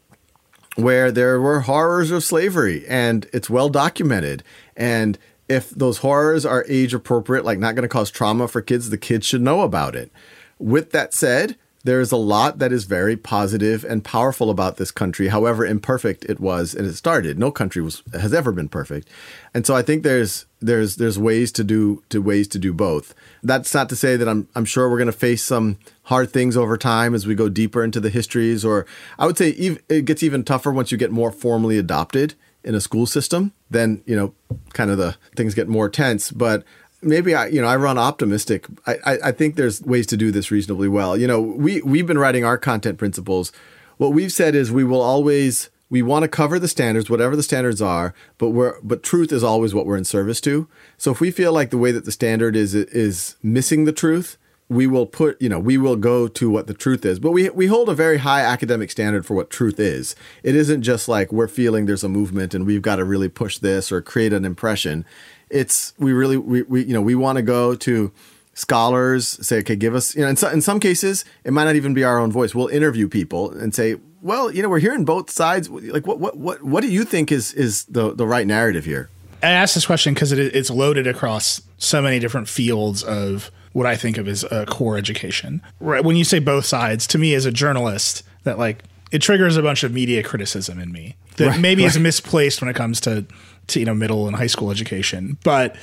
[0.76, 4.42] where there were horrors of slavery and it's well documented
[4.76, 5.18] and
[5.50, 8.96] if those horrors are age appropriate, like not going to cause trauma for kids, the
[8.96, 10.12] kids should know about it.
[10.58, 15.28] With that said, there's a lot that is very positive and powerful about this country,
[15.28, 17.38] however imperfect it was and it started.
[17.38, 19.08] No country was has ever been perfect.
[19.52, 23.14] And so I think there's there's there's ways to do to ways to do both.
[23.42, 26.56] That's not to say that I'm I'm sure we're going to face some hard things
[26.56, 28.86] over time as we go deeper into the histories or
[29.18, 32.80] I would say it gets even tougher once you get more formally adopted in a
[32.80, 33.52] school system.
[33.70, 34.34] Then, you know,
[34.72, 36.64] kind of the things get more tense, but
[37.02, 38.66] maybe I, you know, I run optimistic.
[38.86, 41.16] I, I, I, think there's ways to do this reasonably well.
[41.16, 43.52] You know, we we've been writing our content principles.
[43.96, 47.42] What we've said is we will always we want to cover the standards, whatever the
[47.42, 50.68] standards are, but we're but truth is always what we're in service to.
[50.96, 54.36] So if we feel like the way that the standard is is missing the truth,
[54.70, 57.18] we will put, you know, we will go to what the truth is.
[57.18, 60.16] But we we hold a very high academic standard for what truth is.
[60.42, 63.58] It isn't just like we're feeling there's a movement and we've got to really push
[63.58, 65.04] this or create an impression
[65.50, 68.10] it's we really we, we you know we want to go to
[68.54, 71.76] scholars say okay give us you know in, so, in some cases it might not
[71.76, 75.04] even be our own voice we'll interview people and say well you know we're hearing
[75.04, 78.46] both sides like what what what, what do you think is is the the right
[78.46, 79.08] narrative here
[79.42, 83.86] i asked this question because it, it's loaded across so many different fields of what
[83.86, 87.34] i think of as a core education right when you say both sides to me
[87.34, 91.48] as a journalist that like it triggers a bunch of media criticism in me that
[91.48, 91.94] right, maybe right.
[91.94, 93.26] is misplaced when it comes to
[93.68, 95.76] to you know middle and high school education, but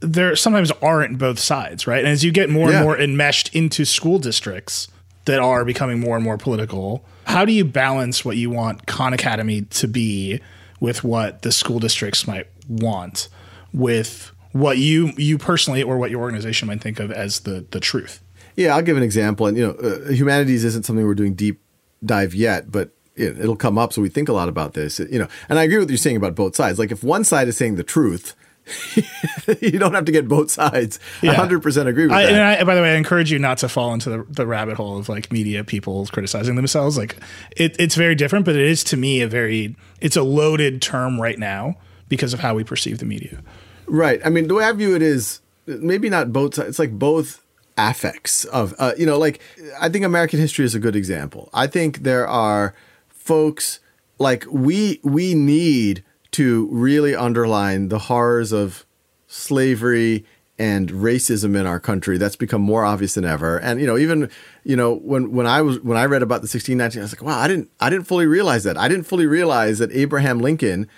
[0.00, 1.98] there sometimes aren't both sides, right?
[1.98, 2.76] And as you get more yeah.
[2.76, 4.88] and more enmeshed into school districts
[5.26, 9.12] that are becoming more and more political, how do you balance what you want Khan
[9.12, 10.40] Academy to be
[10.80, 13.28] with what the school districts might want
[13.72, 17.80] with what you you personally or what your organization might think of as the the
[17.80, 18.22] truth?
[18.56, 19.46] Yeah, I'll give an example.
[19.46, 21.60] And you know, uh, humanities isn't something we're doing deep
[22.04, 23.92] dive yet, but it'll come up.
[23.92, 25.28] So we think a lot about this, you know.
[25.48, 26.78] And I agree with what you're saying about both sides.
[26.78, 28.34] Like if one side is saying the truth,
[29.60, 30.98] you don't have to get both sides.
[31.22, 31.34] Yeah.
[31.34, 32.32] 100% agree with I, that.
[32.32, 34.76] And I, by the way, I encourage you not to fall into the, the rabbit
[34.76, 36.96] hole of like media people criticizing themselves.
[36.96, 37.16] Like
[37.56, 41.20] it, it's very different, but it is to me a very, it's a loaded term
[41.20, 41.76] right now
[42.08, 43.42] because of how we perceive the media.
[43.90, 44.20] Right.
[44.24, 46.58] I mean, the way I view it is maybe not both.
[46.58, 47.44] It's like both
[47.76, 49.40] affects of, uh, you know, like
[49.80, 51.50] I think American history is a good example.
[51.52, 52.74] I think there are–
[53.30, 53.78] folks
[54.18, 58.84] like we we need to really underline the horrors of
[59.28, 60.24] slavery
[60.58, 64.28] and racism in our country that's become more obvious than ever and you know even
[64.64, 67.22] you know when when i was when i read about the 1619 i was like
[67.22, 70.88] wow i didn't i didn't fully realize that i didn't fully realize that abraham lincoln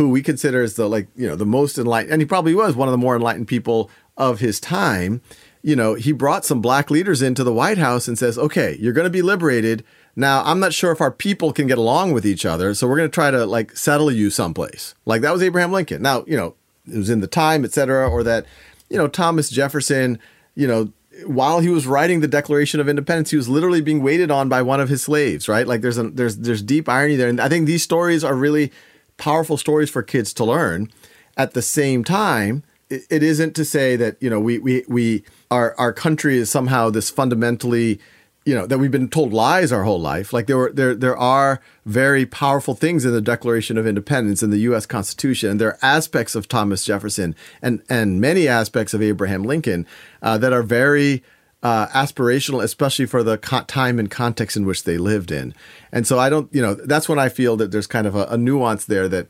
[0.00, 2.74] who we consider as the like you know the most enlightened and he probably was
[2.74, 5.20] one of the more enlightened people of his time
[5.62, 8.92] you know he brought some black leaders into the white house and says okay you're
[8.92, 9.84] going to be liberated
[10.16, 12.96] now, I'm not sure if our people can get along with each other, so we're
[12.96, 14.94] going to try to like settle you someplace.
[15.04, 16.02] Like that was Abraham Lincoln.
[16.02, 16.56] Now, you know,
[16.92, 18.46] it was in the time, etc., or that,
[18.88, 20.18] you know, Thomas Jefferson,
[20.54, 20.92] you know,
[21.26, 24.62] while he was writing the Declaration of Independence, he was literally being waited on by
[24.62, 25.66] one of his slaves, right?
[25.66, 28.72] Like there's a, there's there's deep irony there, and I think these stories are really
[29.20, 30.90] powerful stories for kids to learn.
[31.36, 35.24] At the same time, it, it isn't to say that you know we we we
[35.50, 38.00] our our country is somehow this fundamentally
[38.44, 40.32] you know that we've been told lies our whole life.
[40.32, 44.50] Like there were there there are very powerful things in the Declaration of Independence in
[44.50, 44.86] the U.S.
[44.86, 49.86] Constitution, there are aspects of Thomas Jefferson and and many aspects of Abraham Lincoln
[50.22, 51.22] uh, that are very
[51.62, 55.54] uh, aspirational, especially for the co- time and context in which they lived in.
[55.92, 58.24] And so I don't, you know, that's when I feel that there's kind of a,
[58.26, 59.26] a nuance there that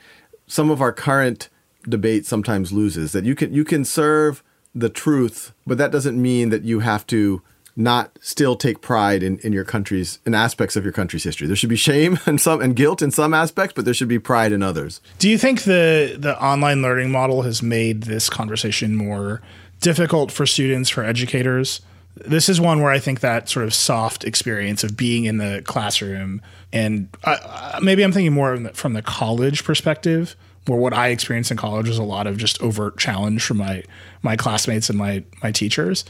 [0.47, 1.49] some of our current
[1.89, 3.13] debate sometimes loses.
[3.13, 4.43] That you can you can serve
[4.75, 7.43] the truth, but that doesn't mean that you have to
[7.77, 11.47] not still take pride in, in your country's in aspects of your country's history.
[11.47, 14.19] There should be shame and some and guilt in some aspects, but there should be
[14.19, 15.01] pride in others.
[15.19, 19.41] Do you think the the online learning model has made this conversation more
[19.81, 21.81] difficult for students, for educators?
[22.17, 25.63] This is one where I think that sort of soft experience of being in the
[25.65, 26.43] classroom,
[26.73, 31.57] and uh, maybe I'm thinking more from the college perspective, where what I experienced in
[31.57, 33.83] college was a lot of just overt challenge from my
[34.23, 36.05] my classmates and my my teachers.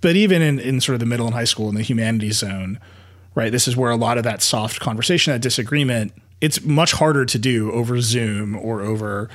[0.00, 2.80] But even in, in sort of the middle and high school in the humanities zone,
[3.34, 7.26] right, this is where a lot of that soft conversation, that disagreement, it's much harder
[7.26, 9.28] to do over Zoom or over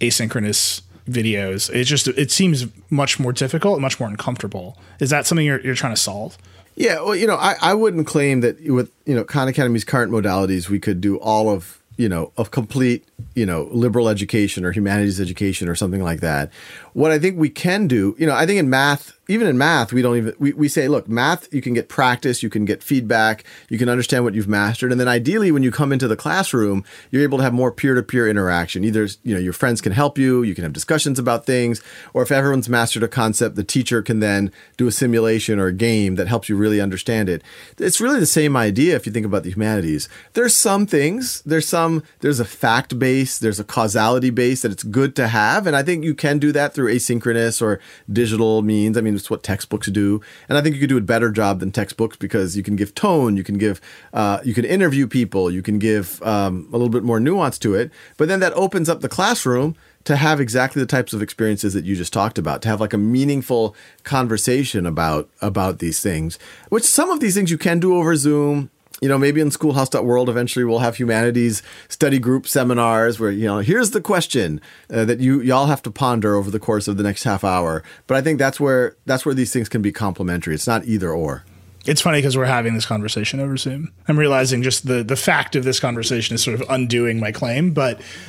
[0.00, 1.72] asynchronous videos.
[1.74, 4.78] It just it seems much more difficult, much more uncomfortable.
[5.00, 6.38] Is that something you're, you're trying to solve?
[6.76, 10.12] Yeah, well, you know, I, I wouldn't claim that with you know Khan Academy's current
[10.12, 14.72] modalities, we could do all of you know of complete you know, liberal education or
[14.72, 16.52] humanities education or something like that.
[16.92, 19.92] What I think we can do, you know, I think in math, even in math,
[19.92, 22.82] we don't even, we, we say, look, math, you can get practice, you can get
[22.82, 24.90] feedback, you can understand what you've mastered.
[24.90, 27.94] And then ideally, when you come into the classroom, you're able to have more peer
[27.94, 28.82] to peer interaction.
[28.82, 31.80] Either, you know, your friends can help you, you can have discussions about things,
[32.12, 35.72] or if everyone's mastered a concept, the teacher can then do a simulation or a
[35.72, 37.42] game that helps you really understand it.
[37.78, 40.08] It's really the same idea if you think about the humanities.
[40.32, 44.84] There's some things, there's some, there's a fact base, there's a causality base that it's
[44.84, 45.66] good to have.
[45.66, 47.80] And I think you can do that through asynchronous or
[48.10, 48.96] digital means.
[48.96, 51.58] I mean, it's what textbooks do, and I think you could do a better job
[51.60, 53.80] than textbooks because you can give tone, you can give,
[54.12, 57.74] uh, you can interview people, you can give um, a little bit more nuance to
[57.74, 57.90] it.
[58.16, 61.84] But then that opens up the classroom to have exactly the types of experiences that
[61.84, 66.38] you just talked about to have like a meaningful conversation about about these things
[66.70, 68.70] which some of these things you can do over zoom
[69.00, 73.58] you know, maybe in schoolhouse.world eventually we'll have humanities study group seminars where, you know,
[73.58, 74.60] here's the question
[74.92, 77.82] uh, that you y'all have to ponder over the course of the next half hour.
[78.06, 80.54] But I think that's where that's where these things can be complementary.
[80.54, 81.44] It's not either or.
[81.86, 83.90] It's funny because we're having this conversation over Zoom.
[84.06, 87.72] I'm realizing just the the fact of this conversation is sort of undoing my claim,
[87.72, 88.00] but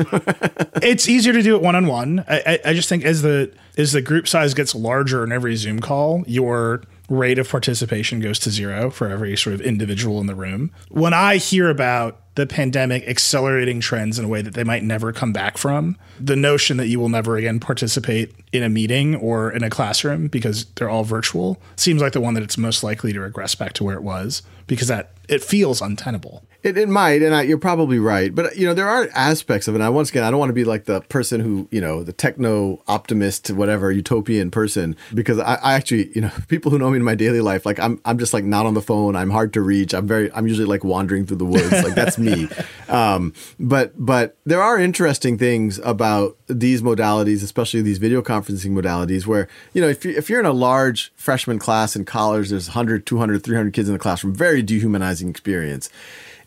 [0.82, 2.24] it's easier to do it one on one.
[2.30, 5.80] I I just think as the as the group size gets larger in every Zoom
[5.80, 10.36] call, your rate of participation goes to zero for every sort of individual in the
[10.36, 10.72] room.
[10.89, 15.12] When I hear about the pandemic accelerating trends in a way that they might never
[15.12, 19.51] come back from, the notion that you will never again participate in a meeting or
[19.51, 23.12] in a classroom because they're all virtual seems like the one that it's most likely
[23.12, 26.43] to regress back to where it was because that it feels untenable.
[26.64, 28.34] It, it might, and I, you're probably right.
[28.34, 29.78] But you know, there are aspects of it.
[29.78, 32.03] And I once again, I don't want to be like the person who, you know,
[32.03, 36.91] the techno optimist, whatever utopian person, because I, I, actually, you know, people who know
[36.91, 39.16] me in my daily life, like I'm, I'm just like not on the phone.
[39.16, 39.93] I'm hard to reach.
[39.93, 41.72] I'm very, I'm usually like wandering through the woods.
[41.72, 42.47] like that's me.
[42.88, 49.26] Um, but, but there are interesting things about these modalities, especially these video conferencing modalities,
[49.26, 52.68] where you know, if you, if you're in a large freshman class in college, there's
[52.68, 55.89] 100, 200, 300 kids in the classroom, very dehumanizing experience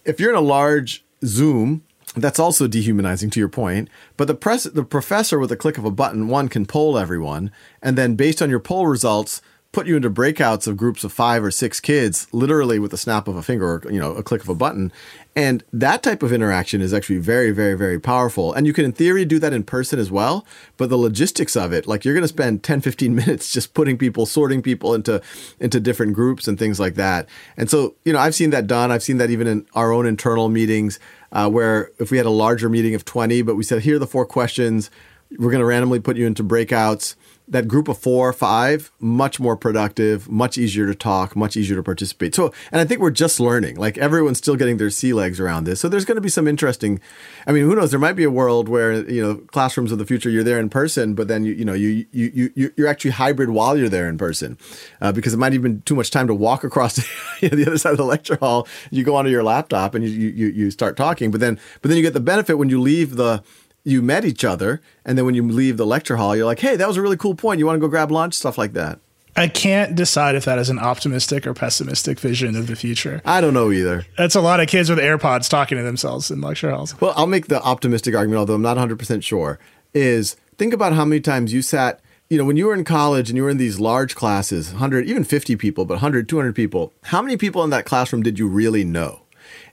[0.05, 1.83] if you're in a large Zoom,
[2.17, 3.89] that's also dehumanizing to your point.
[4.17, 7.51] But the press, the professor with a click of a button, one can poll everyone,
[7.83, 9.43] and then based on your poll results,
[9.75, 13.29] put you into breakouts of groups of five or six kids, literally with a snap
[13.29, 14.93] of a finger or you know a click of a button.
[15.37, 18.53] And that type of interaction is actually very, very, very powerful.
[18.53, 20.47] And you can, in theory, do that in person as well.
[20.77, 23.99] But the logistics of it, like you're going to spend 10, 15 minutes just putting
[23.99, 25.21] people, sorting people into,
[25.59, 27.29] into different groups and things like that.
[27.57, 28.93] And so, you know, I've seen that done.
[28.93, 31.01] I've seen that even in our own internal meetings
[31.33, 33.99] uh, where if we had a larger meeting of 20, but we said, here are
[33.99, 34.89] the four questions,
[35.37, 37.17] we're going to randomly put you into breakouts
[37.47, 41.77] that group of four or five much more productive much easier to talk much easier
[41.77, 42.35] to participate.
[42.35, 43.77] So and i think we're just learning.
[43.77, 45.81] Like everyone's still getting their sea legs around this.
[45.81, 47.01] So there's going to be some interesting
[47.47, 47.91] i mean who knows?
[47.91, 50.69] There might be a world where you know classrooms of the future you're there in
[50.71, 54.09] person but then you you know you you, you you're actually hybrid while you're there
[54.09, 54.59] in person
[55.01, 56.97] uh, because it might even too much time to walk across
[57.41, 58.67] the other side of the lecture hall.
[58.91, 61.97] You go onto your laptop and you you, you start talking but then but then
[61.97, 63.43] you get the benefit when you leave the
[63.85, 66.77] you met each other, and then when you leave the lecture hall, you're like, "Hey,
[66.77, 67.59] that was a really cool point.
[67.59, 68.99] You want to go grab lunch?" Stuff like that.
[69.37, 73.21] I can't decide if that is an optimistic or pessimistic vision of the future.
[73.25, 74.07] I don't know either.
[74.17, 76.99] That's a lot of kids with AirPods talking to themselves in lecture halls.
[77.01, 79.59] Well, I'll make the optimistic argument, although I'm not 100% sure,
[79.93, 83.29] is think about how many times you sat, you know, when you were in college
[83.29, 86.93] and you were in these large classes, 100, even 50 people, but 100, 200 people,
[87.03, 89.23] how many people in that classroom did you really know?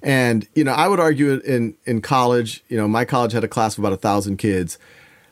[0.01, 3.47] And you know, I would argue in in college, you know, my college had a
[3.47, 4.77] class of about a thousand kids.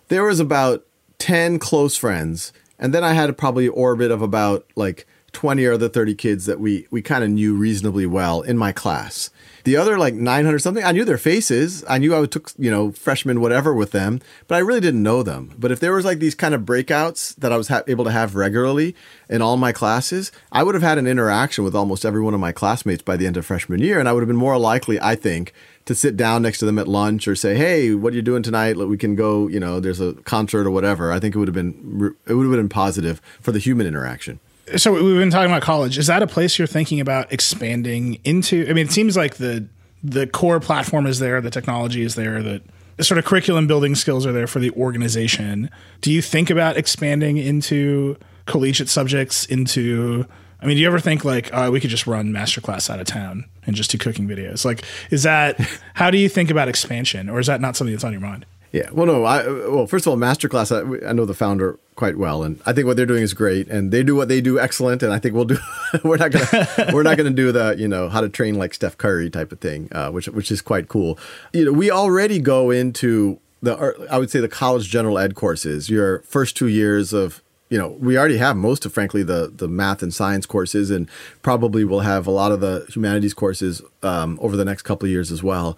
[0.10, 0.86] There was about
[1.18, 5.78] ten close friends, and then I had a probably orbit of about like 20 or
[5.78, 9.30] the 30 kids that we we kind of knew reasonably well in my class.
[9.64, 11.84] The other like 900 something, I knew their faces.
[11.88, 15.24] I knew I took, you know, freshman whatever with them, but I really didn't know
[15.24, 15.54] them.
[15.58, 18.12] But if there was like these kind of breakouts that I was ha- able to
[18.12, 18.96] have regularly
[19.30, 22.40] in all my classes, I would have had an interaction with almost every one of
[22.40, 25.00] my classmates by the end of freshman year and I would have been more likely,
[25.00, 25.54] I think,
[25.86, 28.44] to sit down next to them at lunch or say, "Hey, what are you doing
[28.44, 28.78] tonight?
[28.78, 31.56] We can go, you know, there's a concert or whatever." I think it would have
[31.56, 34.40] been it would have been positive for the human interaction
[34.78, 35.98] so we've been talking about college.
[35.98, 38.66] Is that a place you're thinking about expanding into?
[38.70, 39.68] I mean, it seems like the
[40.04, 42.62] the core platform is there, the technology is there, the,
[42.96, 45.70] the sort of curriculum building skills are there for the organization.
[46.02, 49.46] Do you think about expanding into collegiate subjects?
[49.46, 50.26] Into
[50.62, 53.08] I mean, do you ever think like uh, we could just run masterclass out of
[53.08, 54.66] town and just do cooking videos?
[54.66, 55.60] Like, is that
[55.94, 58.46] how do you think about expansion, or is that not something that's on your mind?
[58.72, 58.90] Yeah.
[58.92, 59.24] Well, no.
[59.24, 60.72] I well, first of all, Masterclass.
[60.72, 63.68] I, I know the founder quite well, and I think what they're doing is great,
[63.68, 65.02] and they do what they do excellent.
[65.02, 65.58] And I think we'll do.
[66.04, 68.98] we're not gonna we're not gonna do the you know how to train like Steph
[68.98, 71.18] Curry type of thing, uh, which which is quite cool.
[71.52, 75.90] You know, we already go into the I would say the college general ed courses.
[75.90, 79.68] Your first two years of you know, we already have most of, frankly, the the
[79.68, 81.10] math and science courses, and
[81.42, 85.12] probably will have a lot of the humanities courses um, over the next couple of
[85.12, 85.78] years as well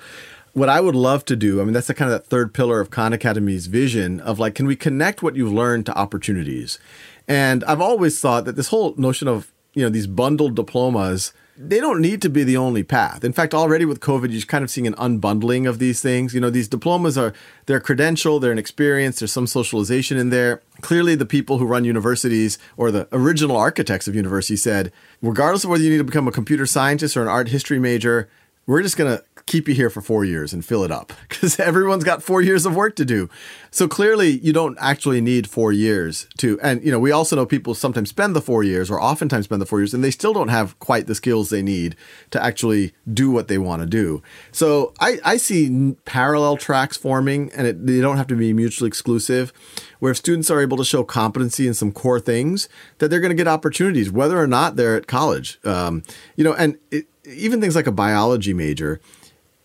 [0.54, 2.82] what I would love to do, I mean, that's the kind of that third pillar
[2.82, 6.78] of Khan Academy's vision of like, can we connect what you've learned to opportunities?
[7.28, 11.80] And I've always thought that this whole notion of, you know, these bundled diplomas, they
[11.80, 13.24] don't need to be the only path.
[13.24, 16.34] In fact, already with COVID, you're kind of seeing an unbundling of these things.
[16.34, 17.34] You know, these diplomas are,
[17.68, 20.62] they're credential, they're an experience, there's some socialization in there.
[20.82, 24.92] Clearly, the people who run universities or the original architects of universities said,
[25.22, 28.28] regardless of whether you need to become a computer scientist or an art history major,
[28.68, 31.60] we're just going to keep you here for four years and fill it up because
[31.60, 33.30] everyone's got four years of work to do.
[33.70, 36.60] So clearly, you don't actually need four years to.
[36.62, 39.62] And you know, we also know people sometimes spend the four years, or oftentimes spend
[39.62, 41.96] the four years, and they still don't have quite the skills they need
[42.32, 44.22] to actually do what they want to do.
[44.52, 48.88] So I, I see parallel tracks forming, and it, they don't have to be mutually
[48.88, 49.54] exclusive.
[50.00, 53.30] Where if students are able to show competency in some core things, that they're going
[53.30, 55.60] to get opportunities, whether or not they're at college.
[55.64, 56.04] Um,
[56.36, 59.00] you know, and it, even things like a biology major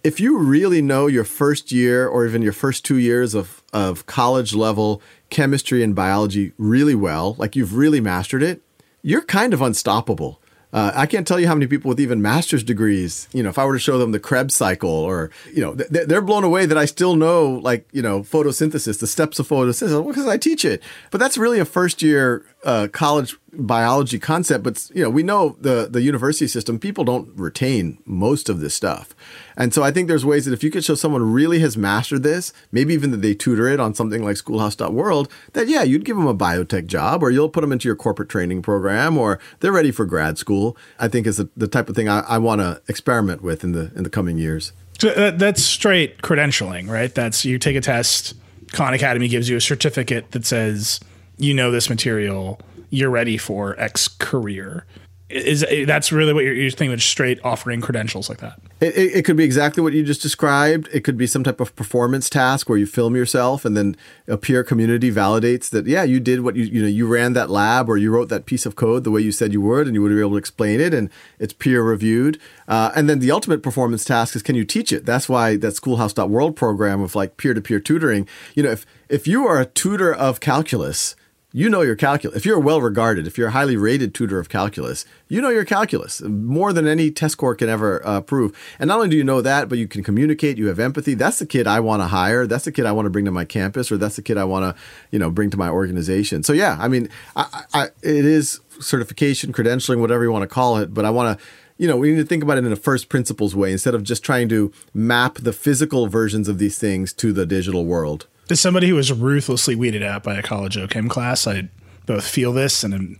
[0.06, 4.06] if you really know your first year or even your first two years of, of
[4.06, 8.62] college level chemistry and biology really well, like you've really mastered it,
[9.02, 10.40] you're kind of unstoppable.
[10.72, 13.58] Uh, I can't tell you how many people with even master's degrees, you know, if
[13.58, 16.66] I were to show them the Krebs cycle or, you know, th- they're blown away
[16.66, 20.64] that I still know like, you know, photosynthesis, the steps of photosynthesis, because I teach
[20.64, 20.84] it.
[21.10, 24.64] But that's really a first year uh, college biology concept.
[24.64, 28.74] But, you know, we know the, the university system, people don't retain most of this
[28.74, 29.14] stuff.
[29.56, 32.24] And so I think there's ways that if you could show someone really has mastered
[32.24, 36.16] this, maybe even that they tutor it on something like schoolhouse.world, that yeah, you'd give
[36.16, 39.72] them a biotech job or you'll put them into your corporate training program or they're
[39.72, 40.76] ready for grad school.
[40.98, 43.72] I think is the, the type of thing I, I want to experiment with in
[43.72, 44.72] the in the coming years.
[44.98, 47.14] So uh, that's straight credentialing, right?
[47.14, 48.34] That's you take a test,
[48.72, 51.00] Khan Academy gives you a certificate that says
[51.38, 52.60] you know this material,
[52.90, 54.84] you're ready for X career.
[55.28, 58.60] Is that's really what you're, you're thinking straight offering credentials like that?
[58.80, 60.88] It, it, it, could be exactly what you just described.
[60.92, 63.96] It could be some type of performance task where you film yourself and then
[64.28, 67.50] a peer community validates that yeah you did what you you know you ran that
[67.50, 69.96] lab or you wrote that piece of code the way you said you would and
[69.96, 71.10] you would be able to explain it and
[71.40, 72.38] it's peer reviewed.
[72.68, 75.04] Uh, and then the ultimate performance task is can you teach it?
[75.04, 79.60] That's why that schoolhouse.world program of like peer-to-peer tutoring you know if if you are
[79.60, 81.16] a tutor of calculus
[81.56, 82.36] you know your calculus.
[82.36, 85.64] If you're well regarded, if you're a highly rated tutor of calculus, you know your
[85.64, 88.54] calculus more than any test score can ever uh, prove.
[88.78, 90.58] And not only do you know that, but you can communicate.
[90.58, 91.14] You have empathy.
[91.14, 92.46] That's the kid I want to hire.
[92.46, 94.44] That's the kid I want to bring to my campus, or that's the kid I
[94.44, 96.42] want to, you know, bring to my organization.
[96.42, 100.76] So yeah, I mean, I, I, it is certification, credentialing, whatever you want to call
[100.76, 100.92] it.
[100.92, 101.46] But I want to
[101.78, 104.02] you know, we need to think about it in a first principles way instead of
[104.02, 108.26] just trying to map the physical versions of these things to the digital world.
[108.48, 111.68] As somebody who was ruthlessly weeded out by a college OChem class, I
[112.06, 113.18] both feel this and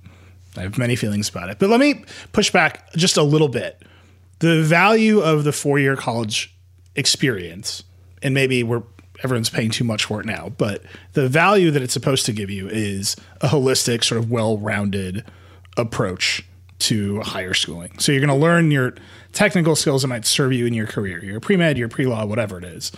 [0.56, 1.58] I have many feelings about it.
[1.58, 3.82] But let me push back just a little bit.
[4.38, 6.54] The value of the four year college
[6.94, 7.82] experience,
[8.22, 8.82] and maybe we're
[9.24, 10.82] everyone's paying too much for it now, but
[11.14, 15.24] the value that it's supposed to give you is a holistic, sort of well rounded
[15.76, 16.46] approach
[16.78, 17.98] to higher schooling.
[17.98, 18.94] So you're going to learn your
[19.32, 22.26] technical skills that might serve you in your career, your pre med, your pre law,
[22.26, 22.92] whatever it is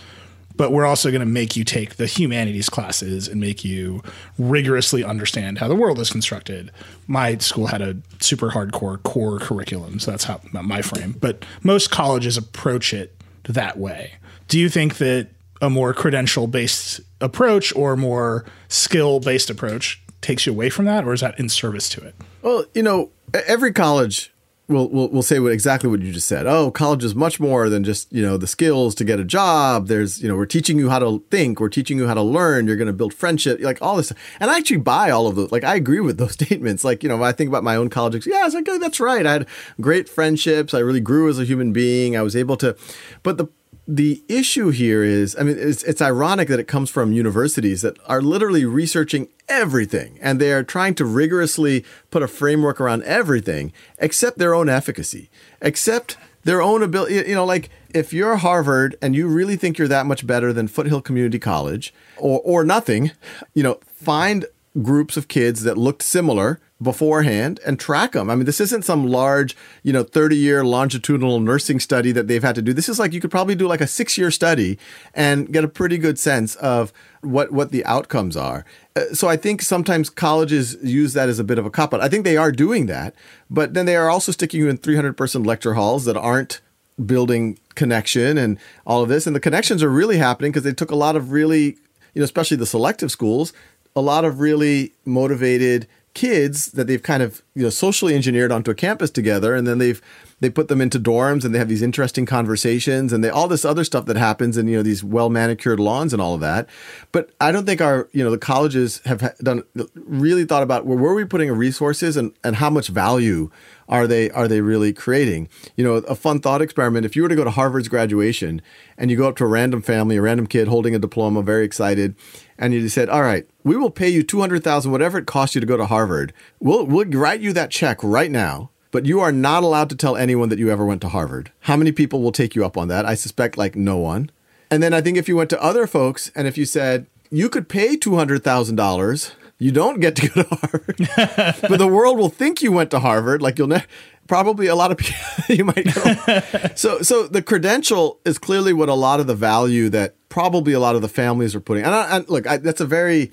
[0.59, 4.03] but we're also going to make you take the humanities classes and make you
[4.37, 6.69] rigorously understand how the world is constructed.
[7.07, 11.15] My school had a super hardcore core curriculum, so that's how my frame.
[11.17, 14.15] But most colleges approach it that way.
[14.49, 15.29] Do you think that
[15.61, 21.05] a more credential based approach or more skill based approach takes you away from that,
[21.05, 22.15] or is that in service to it?
[22.41, 24.33] Well, you know, every college
[24.69, 26.47] we'll, we'll, we'll say what, exactly what you just said.
[26.47, 29.87] Oh, college is much more than just, you know, the skills to get a job.
[29.87, 31.59] There's, you know, we're teaching you how to think.
[31.59, 32.67] We're teaching you how to learn.
[32.67, 34.13] You're going to build friendship, like all this.
[34.39, 35.51] And I actually buy all of those.
[35.51, 36.83] Like, I agree with those statements.
[36.83, 39.25] Like, you know, I think about my own college, yeah, it's like, oh, that's right.
[39.25, 39.47] I had
[39.81, 40.73] great friendships.
[40.73, 42.15] I really grew as a human being.
[42.15, 42.77] I was able to,
[43.23, 43.47] but the,
[43.91, 47.97] the issue here is, I mean, it's, it's ironic that it comes from universities that
[48.05, 53.73] are literally researching everything and they are trying to rigorously put a framework around everything
[53.97, 57.15] except their own efficacy, except their own ability.
[57.15, 60.67] You know, like if you're Harvard and you really think you're that much better than
[60.67, 63.09] Foothill Community College or, or nothing,
[63.55, 64.45] you know, find
[64.83, 68.29] groups of kids that looked similar beforehand and track them.
[68.29, 72.43] I mean, this isn't some large, you know, 30 year longitudinal nursing study that they've
[72.43, 72.73] had to do.
[72.73, 74.77] This is like you could probably do like a six year study
[75.13, 78.63] and get a pretty good sense of what, what the outcomes are.
[78.95, 82.01] Uh, so I think sometimes colleges use that as a bit of a cop out.
[82.01, 83.13] I think they are doing that,
[83.49, 86.61] but then they are also sticking you in 300 person lecture halls that aren't
[87.05, 89.27] building connection and all of this.
[89.27, 91.77] And the connections are really happening because they took a lot of really,
[92.13, 93.53] you know, especially the selective schools,
[93.95, 98.71] a lot of really motivated kids that they've kind of you know socially engineered onto
[98.71, 100.01] a campus together and then they've
[100.39, 103.65] they put them into dorms and they have these interesting conversations and they all this
[103.65, 106.67] other stuff that happens and you know these well manicured lawns and all of that.
[107.11, 109.63] But i don't think our you know the colleges have done
[109.95, 113.51] really thought about where were we putting our resources and and how much value
[113.87, 115.49] are they are they really creating?
[115.75, 118.61] You know a fun thought experiment if you were to go to harvard's graduation
[118.97, 121.65] and you go up to a random family a random kid holding a diploma very
[121.65, 122.15] excited
[122.57, 125.67] and you said all right we will pay you 200000 whatever it costs you to
[125.67, 129.63] go to harvard we'll, we'll write you that check right now but you are not
[129.63, 131.51] allowed to tell anyone that you ever went to Harvard.
[131.61, 133.05] How many people will take you up on that?
[133.05, 134.31] I suspect like no one.
[134.71, 137.49] And then I think if you went to other folks and if you said, you
[137.49, 142.61] could pay $200,000, you don't get to go to Harvard, but the world will think
[142.61, 143.41] you went to Harvard.
[143.41, 143.85] Like you'll ne-
[144.27, 146.41] probably a lot of people you might go.
[146.75, 150.79] so, so the credential is clearly what a lot of the value that probably a
[150.79, 151.83] lot of the families are putting.
[151.83, 153.31] And, I, and look, I, that's a very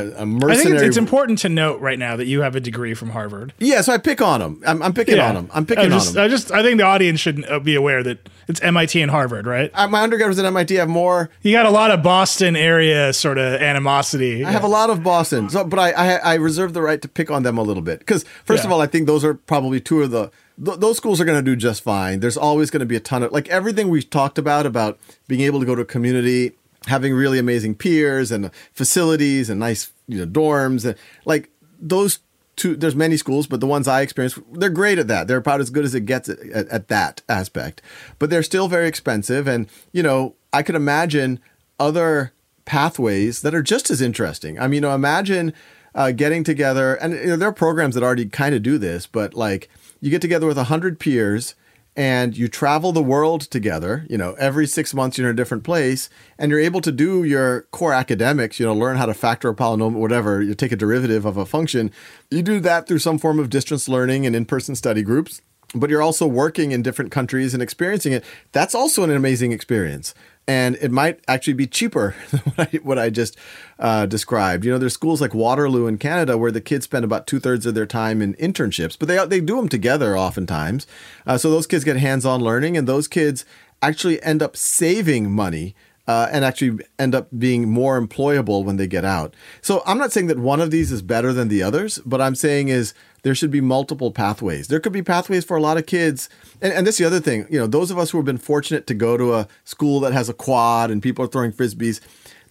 [0.00, 0.76] a, a mercenary.
[0.76, 3.52] I think it's, important to note right now that you have a degree from Harvard.
[3.58, 4.62] Yeah, so I pick on them.
[4.66, 5.28] I'm, I'm picking yeah.
[5.28, 5.50] on them.
[5.52, 6.24] I'm picking just, on them.
[6.24, 9.46] I just, I think the audience should uh, be aware that it's MIT and Harvard,
[9.46, 9.70] right?
[9.74, 10.76] Uh, my undergrad was at MIT.
[10.76, 11.30] I have more.
[11.42, 14.44] You got a lot of Boston area sort of animosity.
[14.44, 17.08] I have a lot of Boston, so but I, I, I reserve the right to
[17.08, 18.68] pick on them a little bit because first yeah.
[18.68, 20.30] of all, I think those are probably two of the
[20.62, 22.20] th- those schools are going to do just fine.
[22.20, 25.40] There's always going to be a ton of like everything we've talked about about being
[25.42, 26.52] able to go to a community
[26.86, 32.20] having really amazing peers and facilities and nice you know dorms and like those
[32.56, 35.26] two there's many schools but the ones i experienced they're great at that.
[35.26, 37.82] They're about as good as it gets at, at, at, that aspect.
[38.18, 41.40] But they're still very expensive and you know i could imagine
[41.78, 42.32] other
[42.64, 44.58] pathways that are just as interesting.
[44.58, 45.52] I mean you know imagine
[45.94, 49.06] uh, getting together and you know, there are programs that already kind of do this
[49.06, 49.68] but like
[50.00, 51.54] you get together with 100 peers
[51.96, 55.62] and you travel the world together, you know, every six months you're in a different
[55.62, 59.48] place and you're able to do your core academics, you know, learn how to factor
[59.48, 61.90] a polynomial, whatever, you take a derivative of a function.
[62.30, 65.40] You do that through some form of distance learning and in person study groups,
[65.74, 68.24] but you're also working in different countries and experiencing it.
[68.50, 70.14] That's also an amazing experience
[70.46, 73.36] and it might actually be cheaper than what I, what I just
[73.78, 74.64] uh, described.
[74.64, 77.66] You know, there's schools like Waterloo in Canada where the kids spend about two thirds
[77.66, 80.86] of their time in internships, but they they do them together oftentimes.
[81.26, 83.44] Uh, so those kids get hands-on learning, and those kids
[83.82, 85.74] actually end up saving money.
[86.06, 89.34] Uh, and actually end up being more employable when they get out.
[89.62, 92.34] So I'm not saying that one of these is better than the others, but I'm
[92.34, 92.92] saying is
[93.24, 94.68] there should be multiple pathways.
[94.68, 96.28] There could be pathways for a lot of kids.
[96.62, 98.38] And, and this is the other thing, you know, those of us who have been
[98.38, 102.00] fortunate to go to a school that has a quad and people are throwing frisbees,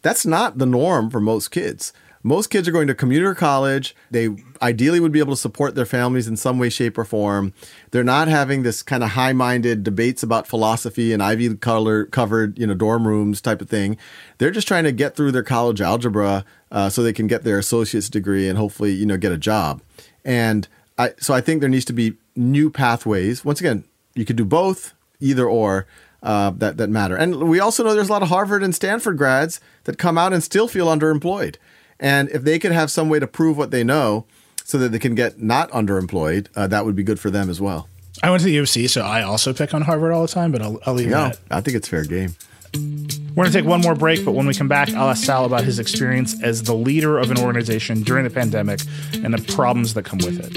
[0.02, 1.94] that's not the norm for most kids.
[2.26, 3.94] Most kids are going to commuter college.
[4.10, 4.30] They
[4.62, 7.54] ideally would be able to support their families in some way, shape, or form.
[7.92, 12.66] They're not having this kind of high-minded debates about philosophy and ivy color covered, you
[12.66, 13.98] know, dorm rooms type of thing.
[14.38, 17.60] They're just trying to get through their college algebra uh, so they can get their
[17.60, 19.82] associate's degree and hopefully, you know, get a job.
[20.26, 20.68] And
[20.98, 23.44] I, so I think there needs to be new pathways.
[23.44, 23.84] Once again,
[24.16, 25.88] you could do both, either or.
[26.22, 29.18] Uh, that that matter, and we also know there's a lot of Harvard and Stanford
[29.18, 31.58] grads that come out and still feel underemployed.
[32.00, 34.26] And if they could have some way to prove what they know,
[34.64, 37.60] so that they can get not underemployed, uh, that would be good for them as
[37.60, 37.90] well.
[38.22, 40.28] I went to the U of C, so I also pick on Harvard all the
[40.30, 41.40] time, but I'll, I'll leave yeah, that.
[41.52, 42.36] I think it's fair game.
[42.76, 45.46] We're going to take one more break, but when we come back, I'll ask Sal
[45.46, 48.82] about his experience as the leader of an organization during the pandemic
[49.14, 50.54] and the problems that come with it.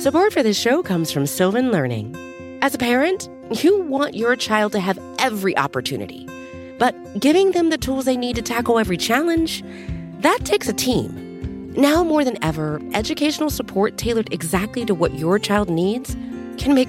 [0.00, 2.16] Support for this show comes from Sylvan Learning.
[2.62, 6.28] As a parent, you want your child to have every opportunity,
[6.78, 9.64] but giving them the tools they need to tackle every challenge,
[10.20, 11.72] that takes a team.
[11.76, 16.16] Now more than ever, educational support tailored exactly to what your child needs
[16.56, 16.88] can make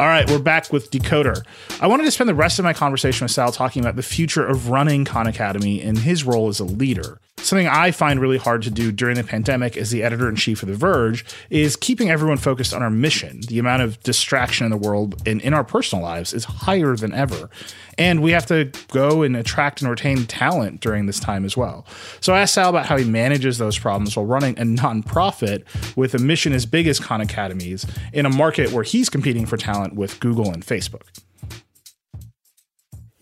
[0.00, 1.44] All right, we're back with Decoder.
[1.78, 4.46] I wanted to spend the rest of my conversation with Sal talking about the future
[4.46, 7.20] of running Khan Academy and his role as a leader.
[7.42, 10.62] Something I find really hard to do during the pandemic as the editor in chief
[10.62, 13.40] of The Verge is keeping everyone focused on our mission.
[13.48, 17.12] The amount of distraction in the world and in our personal lives is higher than
[17.12, 17.50] ever.
[17.98, 21.86] And we have to go and attract and retain talent during this time as well.
[22.20, 25.64] So I asked Sal about how he manages those problems while running a nonprofit
[25.96, 29.56] with a mission as big as Khan Academies in a market where he's competing for
[29.56, 31.02] talent with Google and Facebook.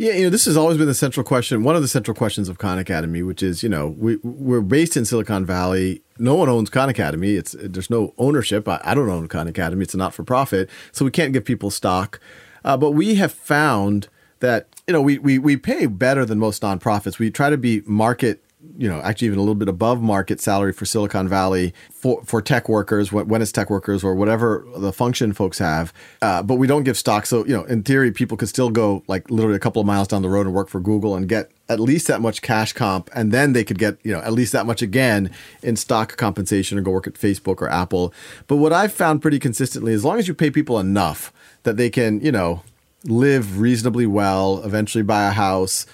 [0.01, 2.49] Yeah, you know, this has always been the central question, one of the central questions
[2.49, 6.03] of Khan Academy, which is, you know, we we're based in Silicon Valley.
[6.21, 7.35] No one owns Khan Academy.
[7.35, 8.69] It's there's no ownership.
[8.69, 9.83] I, I don't own Khan Academy.
[9.83, 12.21] It's a not for profit, so we can't give people stock.
[12.65, 14.07] Uh, but we have found
[14.39, 17.19] that you know we, we we pay better than most nonprofits.
[17.19, 18.41] We try to be market
[18.79, 22.41] you know, actually even a little bit above market salary for Silicon Valley for, for
[22.41, 25.93] tech workers, when it's tech workers or whatever the function folks have.
[26.23, 27.27] Uh, but we don't give stock.
[27.27, 30.07] So, you know, in theory, people could still go like literally a couple of miles
[30.07, 33.11] down the road and work for Google and get at least that much cash comp.
[33.13, 36.79] And then they could get, you know, at least that much again in stock compensation
[36.79, 38.15] or go work at Facebook or Apple.
[38.47, 41.33] But what I've found pretty consistently, as long as you pay people enough
[41.65, 42.63] that they can, you know,
[43.05, 45.85] live reasonably well, eventually buy a house,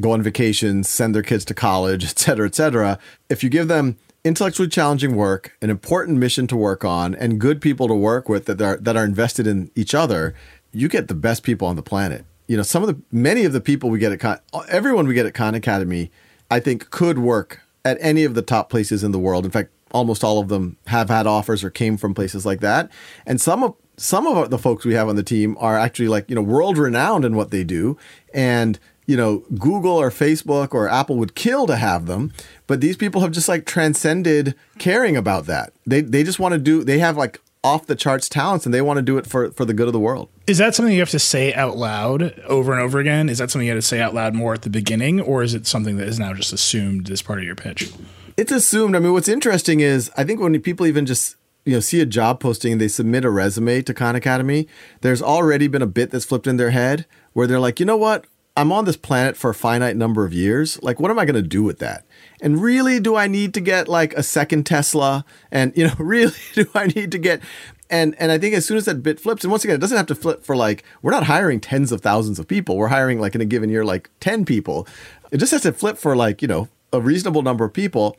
[0.00, 2.98] go on vacations, send their kids to college, et cetera, et cetera.
[3.28, 7.60] If you give them intellectually challenging work, an important mission to work on, and good
[7.60, 10.34] people to work with that are that are invested in each other,
[10.72, 12.24] you get the best people on the planet.
[12.46, 14.38] You know, some of the many of the people we get at Khan,
[14.68, 16.10] everyone we get at Khan Academy,
[16.50, 19.44] I think could work at any of the top places in the world.
[19.44, 22.90] In fact, almost all of them have had offers or came from places like that.
[23.26, 26.28] And some of some of the folks we have on the team are actually like,
[26.28, 27.96] you know, world renowned in what they do
[28.32, 32.32] and you know, Google or Facebook or Apple would kill to have them,
[32.66, 35.72] but these people have just like transcended caring about that.
[35.86, 38.82] They they just want to do they have like off the charts talents and they
[38.82, 40.28] want to do it for for the good of the world.
[40.46, 43.28] Is that something you have to say out loud over and over again?
[43.28, 45.54] Is that something you have to say out loud more at the beginning or is
[45.54, 47.92] it something that is now just assumed as part of your pitch?
[48.36, 48.96] It's assumed.
[48.96, 52.06] I mean, what's interesting is I think when people even just you know see a
[52.06, 54.66] job posting and they submit a resume to Khan Academy,
[55.00, 57.96] there's already been a bit that's flipped in their head where they're like, "You know
[57.96, 58.24] what?
[58.56, 60.82] I'm on this planet for a finite number of years.
[60.82, 62.04] Like, what am I going to do with that?
[62.42, 65.24] And really, do I need to get like a second Tesla?
[65.50, 67.40] And, you know, really, do I need to get.
[67.88, 69.96] And, and I think as soon as that bit flips, and once again, it doesn't
[69.96, 72.76] have to flip for like, we're not hiring tens of thousands of people.
[72.76, 74.86] We're hiring like in a given year, like 10 people.
[75.30, 78.18] It just has to flip for like, you know, a reasonable number of people.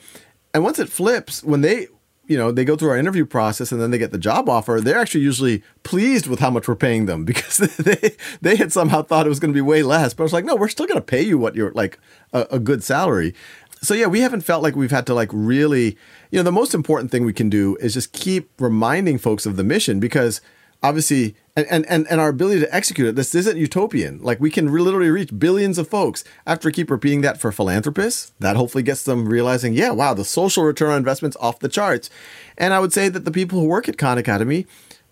[0.53, 1.87] And once it flips, when they,
[2.27, 4.79] you know, they go through our interview process and then they get the job offer,
[4.79, 9.01] they're actually usually pleased with how much we're paying them because they they had somehow
[9.01, 10.13] thought it was going to be way less.
[10.13, 11.99] But I was like, no, we're still going to pay you what you're like
[12.31, 13.33] a, a good salary.
[13.81, 15.97] So yeah, we haven't felt like we've had to like really,
[16.31, 19.57] you know, the most important thing we can do is just keep reminding folks of
[19.57, 20.39] the mission because
[20.81, 24.19] obviously and, and, and, and our ability to execute it this isn't utopian.
[24.21, 28.33] Like we can literally reach billions of folks after keep repeating that for philanthropists.
[28.39, 32.09] That hopefully gets them realizing yeah wow the social return on investments off the charts.
[32.57, 34.65] And i would say that the people who work at khan academy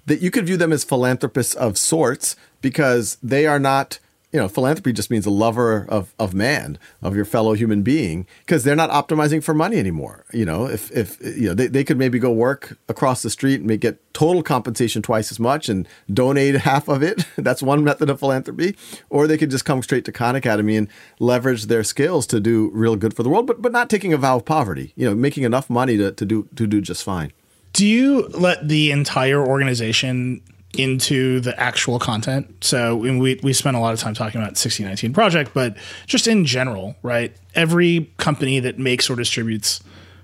[0.05, 3.99] that you could view them as philanthropists of sorts because they are not
[4.31, 8.25] you know, philanthropy just means a lover of, of man, of your fellow human being,
[8.45, 10.25] because they're not optimizing for money anymore.
[10.31, 13.59] You know, if, if you know, they, they could maybe go work across the street
[13.59, 17.25] and get total compensation twice as much and donate half of it.
[17.37, 18.77] That's one method of philanthropy.
[19.09, 20.87] Or they could just come straight to Khan Academy and
[21.19, 24.17] leverage their skills to do real good for the world, but but not taking a
[24.17, 27.33] vow of poverty, you know, making enough money to, to do to do just fine.
[27.73, 30.41] Do you let the entire organization
[30.77, 32.63] into the actual content.
[32.63, 35.75] So we we spent a lot of time talking about 1619 project, but
[36.07, 37.35] just in general, right?
[37.55, 39.81] Every company that makes or distributes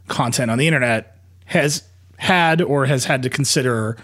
[0.08, 1.84] content on the internet has
[2.18, 3.98] had or has had to consider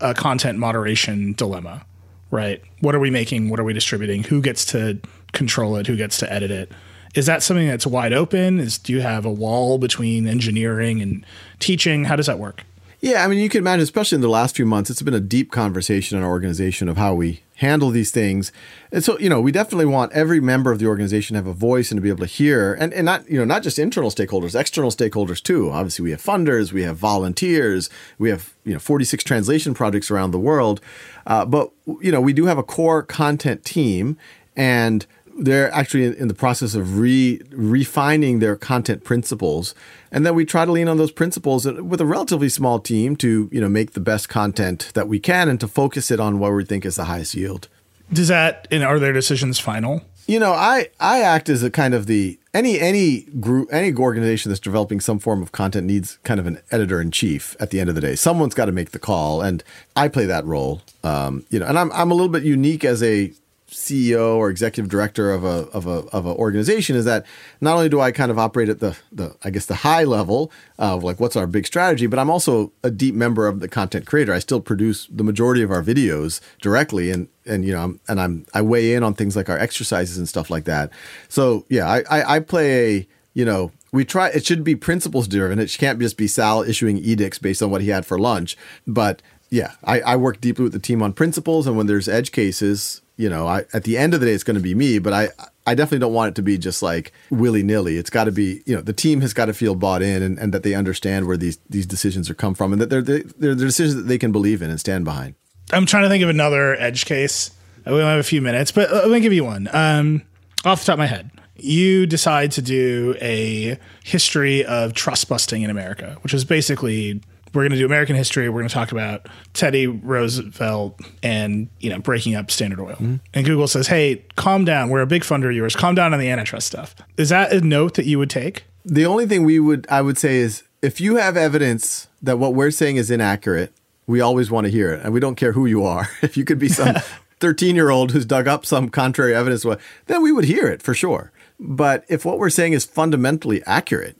[0.00, 1.84] a content moderation dilemma,
[2.30, 2.62] right?
[2.80, 3.48] What are we making?
[3.50, 4.24] What are we distributing?
[4.24, 5.00] Who gets to
[5.32, 5.86] control it?
[5.86, 6.72] Who gets to edit it?
[7.14, 8.60] Is that something that's wide open?
[8.60, 11.26] Is do you have a wall between engineering and
[11.58, 12.04] teaching?
[12.04, 12.62] How does that work?
[13.00, 15.20] Yeah, I mean, you can imagine, especially in the last few months, it's been a
[15.20, 18.50] deep conversation in our organization of how we handle these things.
[18.90, 21.52] And so, you know, we definitely want every member of the organization to have a
[21.52, 24.10] voice and to be able to hear, and, and not, you know, not just internal
[24.10, 25.70] stakeholders, external stakeholders too.
[25.70, 27.88] Obviously, we have funders, we have volunteers,
[28.18, 30.80] we have, you know, 46 translation projects around the world.
[31.24, 31.70] Uh, but,
[32.00, 34.16] you know, we do have a core content team
[34.56, 35.06] and
[35.38, 39.74] they're actually in, in the process of re refining their content principles,
[40.10, 43.48] and then we try to lean on those principles with a relatively small team to
[43.52, 46.52] you know make the best content that we can and to focus it on what
[46.52, 47.68] we think is the highest yield.
[48.12, 50.02] Does that and are their decisions final?
[50.26, 54.50] You know, I I act as a kind of the any any group any organization
[54.50, 57.80] that's developing some form of content needs kind of an editor in chief at the
[57.80, 58.14] end of the day.
[58.14, 59.64] Someone's got to make the call, and
[59.96, 60.82] I play that role.
[61.02, 63.32] Um, you know, and I'm I'm a little bit unique as a
[63.78, 67.24] CEO or executive director of a of a of an organization is that
[67.60, 70.50] not only do I kind of operate at the the I guess the high level
[70.78, 74.04] of like what's our big strategy, but I'm also a deep member of the content
[74.04, 74.32] creator.
[74.32, 78.20] I still produce the majority of our videos directly, and and you know I'm, and
[78.20, 80.90] I'm I weigh in on things like our exercises and stuff like that.
[81.28, 85.28] So yeah, I I, I play a you know we try it should be principles
[85.28, 85.58] driven.
[85.58, 88.56] It can't just be Sal issuing edicts based on what he had for lunch,
[88.86, 92.32] but yeah, I, I work deeply with the team on principles, and when there's edge
[92.32, 95.00] cases, you know, I, at the end of the day, it's going to be me,
[95.00, 95.28] but I,
[95.66, 97.98] I definitely don't want it to be just like willy nilly.
[97.98, 100.38] It's got to be, you know, the team has got to feel bought in and,
[100.38, 103.24] and that they understand where these these decisions are come from and that they're, they're,
[103.36, 105.34] they're decisions that they can believe in and stand behind.
[105.72, 107.50] I'm trying to think of another edge case.
[107.84, 109.68] We only have a few minutes, but let me give you one.
[109.72, 110.22] Um,
[110.64, 115.62] off the top of my head, you decide to do a history of trust busting
[115.62, 117.20] in America, which is basically
[117.54, 118.48] we're going to do American history.
[118.48, 122.94] We're going to talk about Teddy Roosevelt and you know breaking up Standard Oil.
[122.94, 123.16] Mm-hmm.
[123.34, 124.90] And Google says, "Hey, calm down.
[124.90, 125.74] We're a big funder of yours.
[125.76, 128.64] Calm down on the antitrust stuff." Is that a note that you would take?
[128.84, 132.54] The only thing we would I would say is if you have evidence that what
[132.54, 133.72] we're saying is inaccurate,
[134.06, 136.08] we always want to hear it, and we don't care who you are.
[136.22, 136.96] if you could be some
[137.40, 139.64] 13 year old who's dug up some contrary evidence,
[140.06, 141.32] then we would hear it for sure.
[141.60, 144.16] But if what we're saying is fundamentally accurate,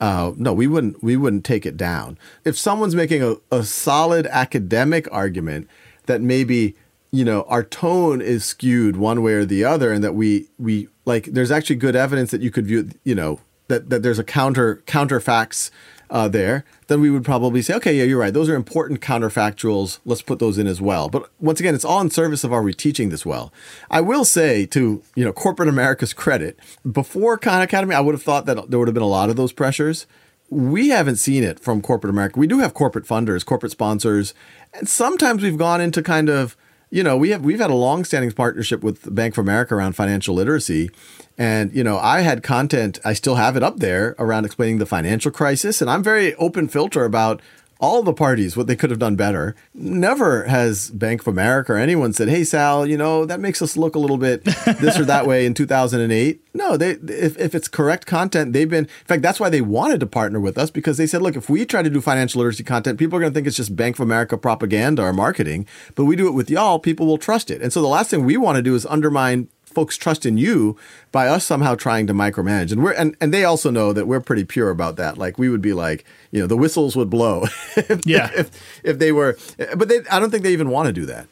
[0.00, 1.02] uh, no, we wouldn't.
[1.02, 2.18] We wouldn't take it down.
[2.44, 5.68] If someone's making a, a solid academic argument
[6.06, 6.76] that maybe
[7.10, 10.88] you know our tone is skewed one way or the other, and that we we
[11.04, 14.24] like there's actually good evidence that you could view you know that that there's a
[14.24, 15.70] counter counterfacts
[16.10, 18.32] uh, there, then we would probably say, okay, yeah, you're right.
[18.32, 19.98] Those are important counterfactuals.
[20.04, 21.08] Let's put those in as well.
[21.08, 23.52] But once again, it's all in service of are we teaching this well?
[23.90, 26.58] I will say to you know corporate America's credit,
[26.90, 29.36] before Khan Academy, I would have thought that there would have been a lot of
[29.36, 30.06] those pressures.
[30.50, 32.40] We haven't seen it from corporate America.
[32.40, 34.32] We do have corporate funders, corporate sponsors,
[34.72, 36.56] and sometimes we've gone into kind of
[36.90, 40.34] you know, we have we've had a long-standing partnership with Bank of America around financial
[40.34, 40.90] literacy,
[41.36, 44.86] and you know, I had content, I still have it up there around explaining the
[44.86, 47.42] financial crisis, and I'm very open filter about
[47.80, 49.54] all the parties what they could have done better.
[49.72, 53.76] Never has Bank of America or anyone said, "Hey Sal, you know that makes us
[53.76, 57.68] look a little bit this or that way." In 2008, no, they if, if it's
[57.68, 58.84] correct content, they've been.
[58.84, 61.48] In fact, that's why they wanted to partner with us because they said, "Look, if
[61.48, 63.96] we try to do financial literacy content, people are going to think it's just Bank
[63.96, 67.62] of America propaganda or marketing, but we do it with y'all, people will trust it."
[67.62, 69.48] And so the last thing we want to do is undermine
[69.78, 70.76] folks trust in you
[71.12, 72.72] by us somehow trying to micromanage.
[72.72, 75.16] And we're and, and they also know that we're pretty pure about that.
[75.16, 77.44] Like we would be like, you know, the whistles would blow.
[77.76, 78.28] if, yeah.
[78.34, 78.50] If,
[78.82, 79.38] if they were,
[79.76, 81.28] but they, I don't think they even want to do that.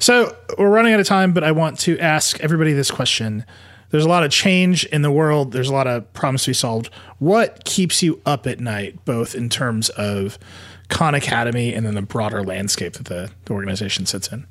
[0.00, 3.44] So we're running out of time, but I want to ask everybody this question.
[3.90, 5.52] There's a lot of change in the world.
[5.52, 6.92] There's a lot of problems to be solved.
[7.20, 10.40] What keeps you up at night, both in terms of
[10.88, 14.44] Khan Academy and then the broader landscape that the, the organization sits in?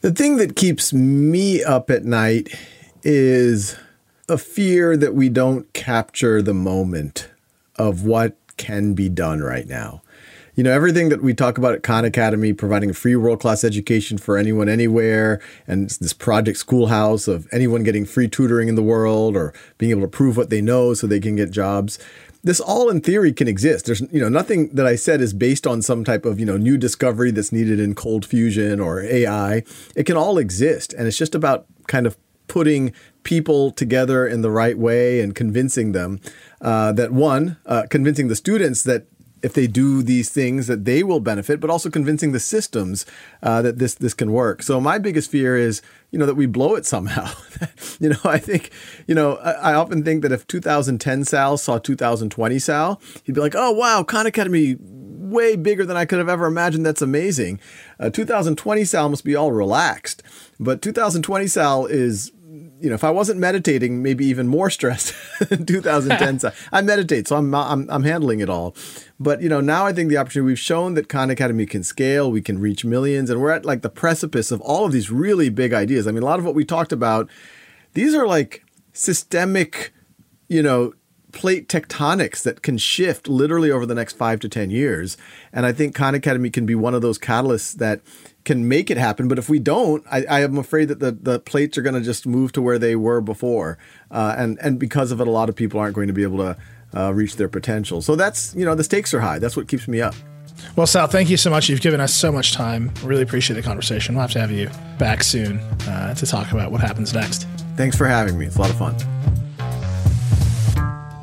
[0.00, 2.52] The thing that keeps me up at night
[3.02, 3.76] is
[4.28, 7.28] a fear that we don't capture the moment
[7.76, 10.02] of what can be done right now.
[10.54, 13.64] You know, everything that we talk about at Khan Academy, providing a free world class
[13.64, 18.82] education for anyone, anywhere, and this project schoolhouse of anyone getting free tutoring in the
[18.82, 21.98] world or being able to prove what they know so they can get jobs
[22.42, 23.86] this all in theory can exist.
[23.86, 26.56] There's you know nothing that I said is based on some type of you know
[26.56, 29.62] new discovery that's needed in cold fusion or AI.
[29.94, 32.16] It can all exist, and it's just about kind of
[32.50, 32.92] putting
[33.22, 36.20] people together in the right way and convincing them
[36.60, 39.06] uh, that one, uh, convincing the students that
[39.40, 43.06] if they do these things that they will benefit, but also convincing the systems
[43.40, 44.64] uh, that this this can work.
[44.64, 45.80] So my biggest fear is
[46.10, 47.30] you know that we blow it somehow.
[48.00, 48.70] you know, I think
[49.06, 53.40] you know I, I, often think that if 2010 Sal saw 2020 Sal, he'd be
[53.40, 56.84] like, oh wow, Khan Academy way bigger than I could have ever imagined.
[56.84, 57.60] That's amazing.
[58.00, 60.22] Uh, 2020 Sal must be all relaxed,
[60.58, 62.32] but 2020 Sal is
[62.80, 65.14] you know, if I wasn't meditating, maybe even more stressed
[65.50, 66.52] in 2010.
[66.72, 68.74] I meditate, so I'm, I'm I'm handling it all.
[69.18, 72.30] But you know, now I think the opportunity we've shown that Khan Academy can scale,
[72.30, 75.50] we can reach millions, and we're at like the precipice of all of these really
[75.50, 76.06] big ideas.
[76.06, 77.28] I mean, a lot of what we talked about,
[77.94, 79.92] these are like systemic,
[80.48, 80.94] you know,
[81.32, 85.16] plate tectonics that can shift literally over the next five to 10 years.
[85.52, 88.00] And I think Khan Academy can be one of those catalysts that
[88.44, 89.28] can make it happen.
[89.28, 92.00] But if we don't, I, I am afraid that the, the plates are going to
[92.00, 93.78] just move to where they were before.
[94.10, 96.38] Uh, and, and because of it, a lot of people aren't going to be able
[96.38, 96.56] to
[96.96, 98.02] uh, reach their potential.
[98.02, 99.38] So that's, you know, the stakes are high.
[99.38, 100.14] That's what keeps me up.
[100.76, 101.68] Well, Sal, thank you so much.
[101.68, 102.92] You've given us so much time.
[103.02, 104.14] Really appreciate the conversation.
[104.14, 107.46] We'll have to have you back soon uh, to talk about what happens next.
[107.76, 108.46] Thanks for having me.
[108.46, 108.94] It's a lot of fun.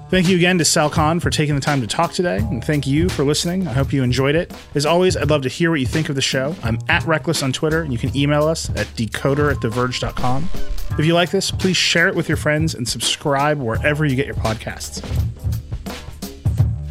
[0.09, 2.87] Thank you again to Sal Khan for taking the time to talk today, and thank
[2.87, 3.67] you for listening.
[3.67, 4.53] I hope you enjoyed it.
[4.73, 6.55] As always, I'd love to hear what you think of the show.
[6.63, 10.49] I'm at Reckless on Twitter, and you can email us at decoder at theverge.com.
[10.97, 14.25] If you like this, please share it with your friends and subscribe wherever you get
[14.25, 15.01] your podcasts.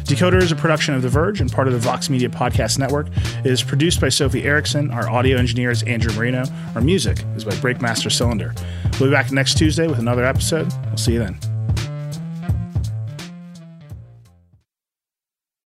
[0.03, 3.07] Decoder is a production of The Verge and part of the Vox Media Podcast Network.
[3.43, 4.91] It is produced by Sophie Erickson.
[4.91, 6.45] Our audio engineer is Andrew Marino.
[6.75, 8.53] Our music is by Breakmaster Cylinder.
[8.99, 10.71] We'll be back next Tuesday with another episode.
[10.85, 11.37] We'll see you then.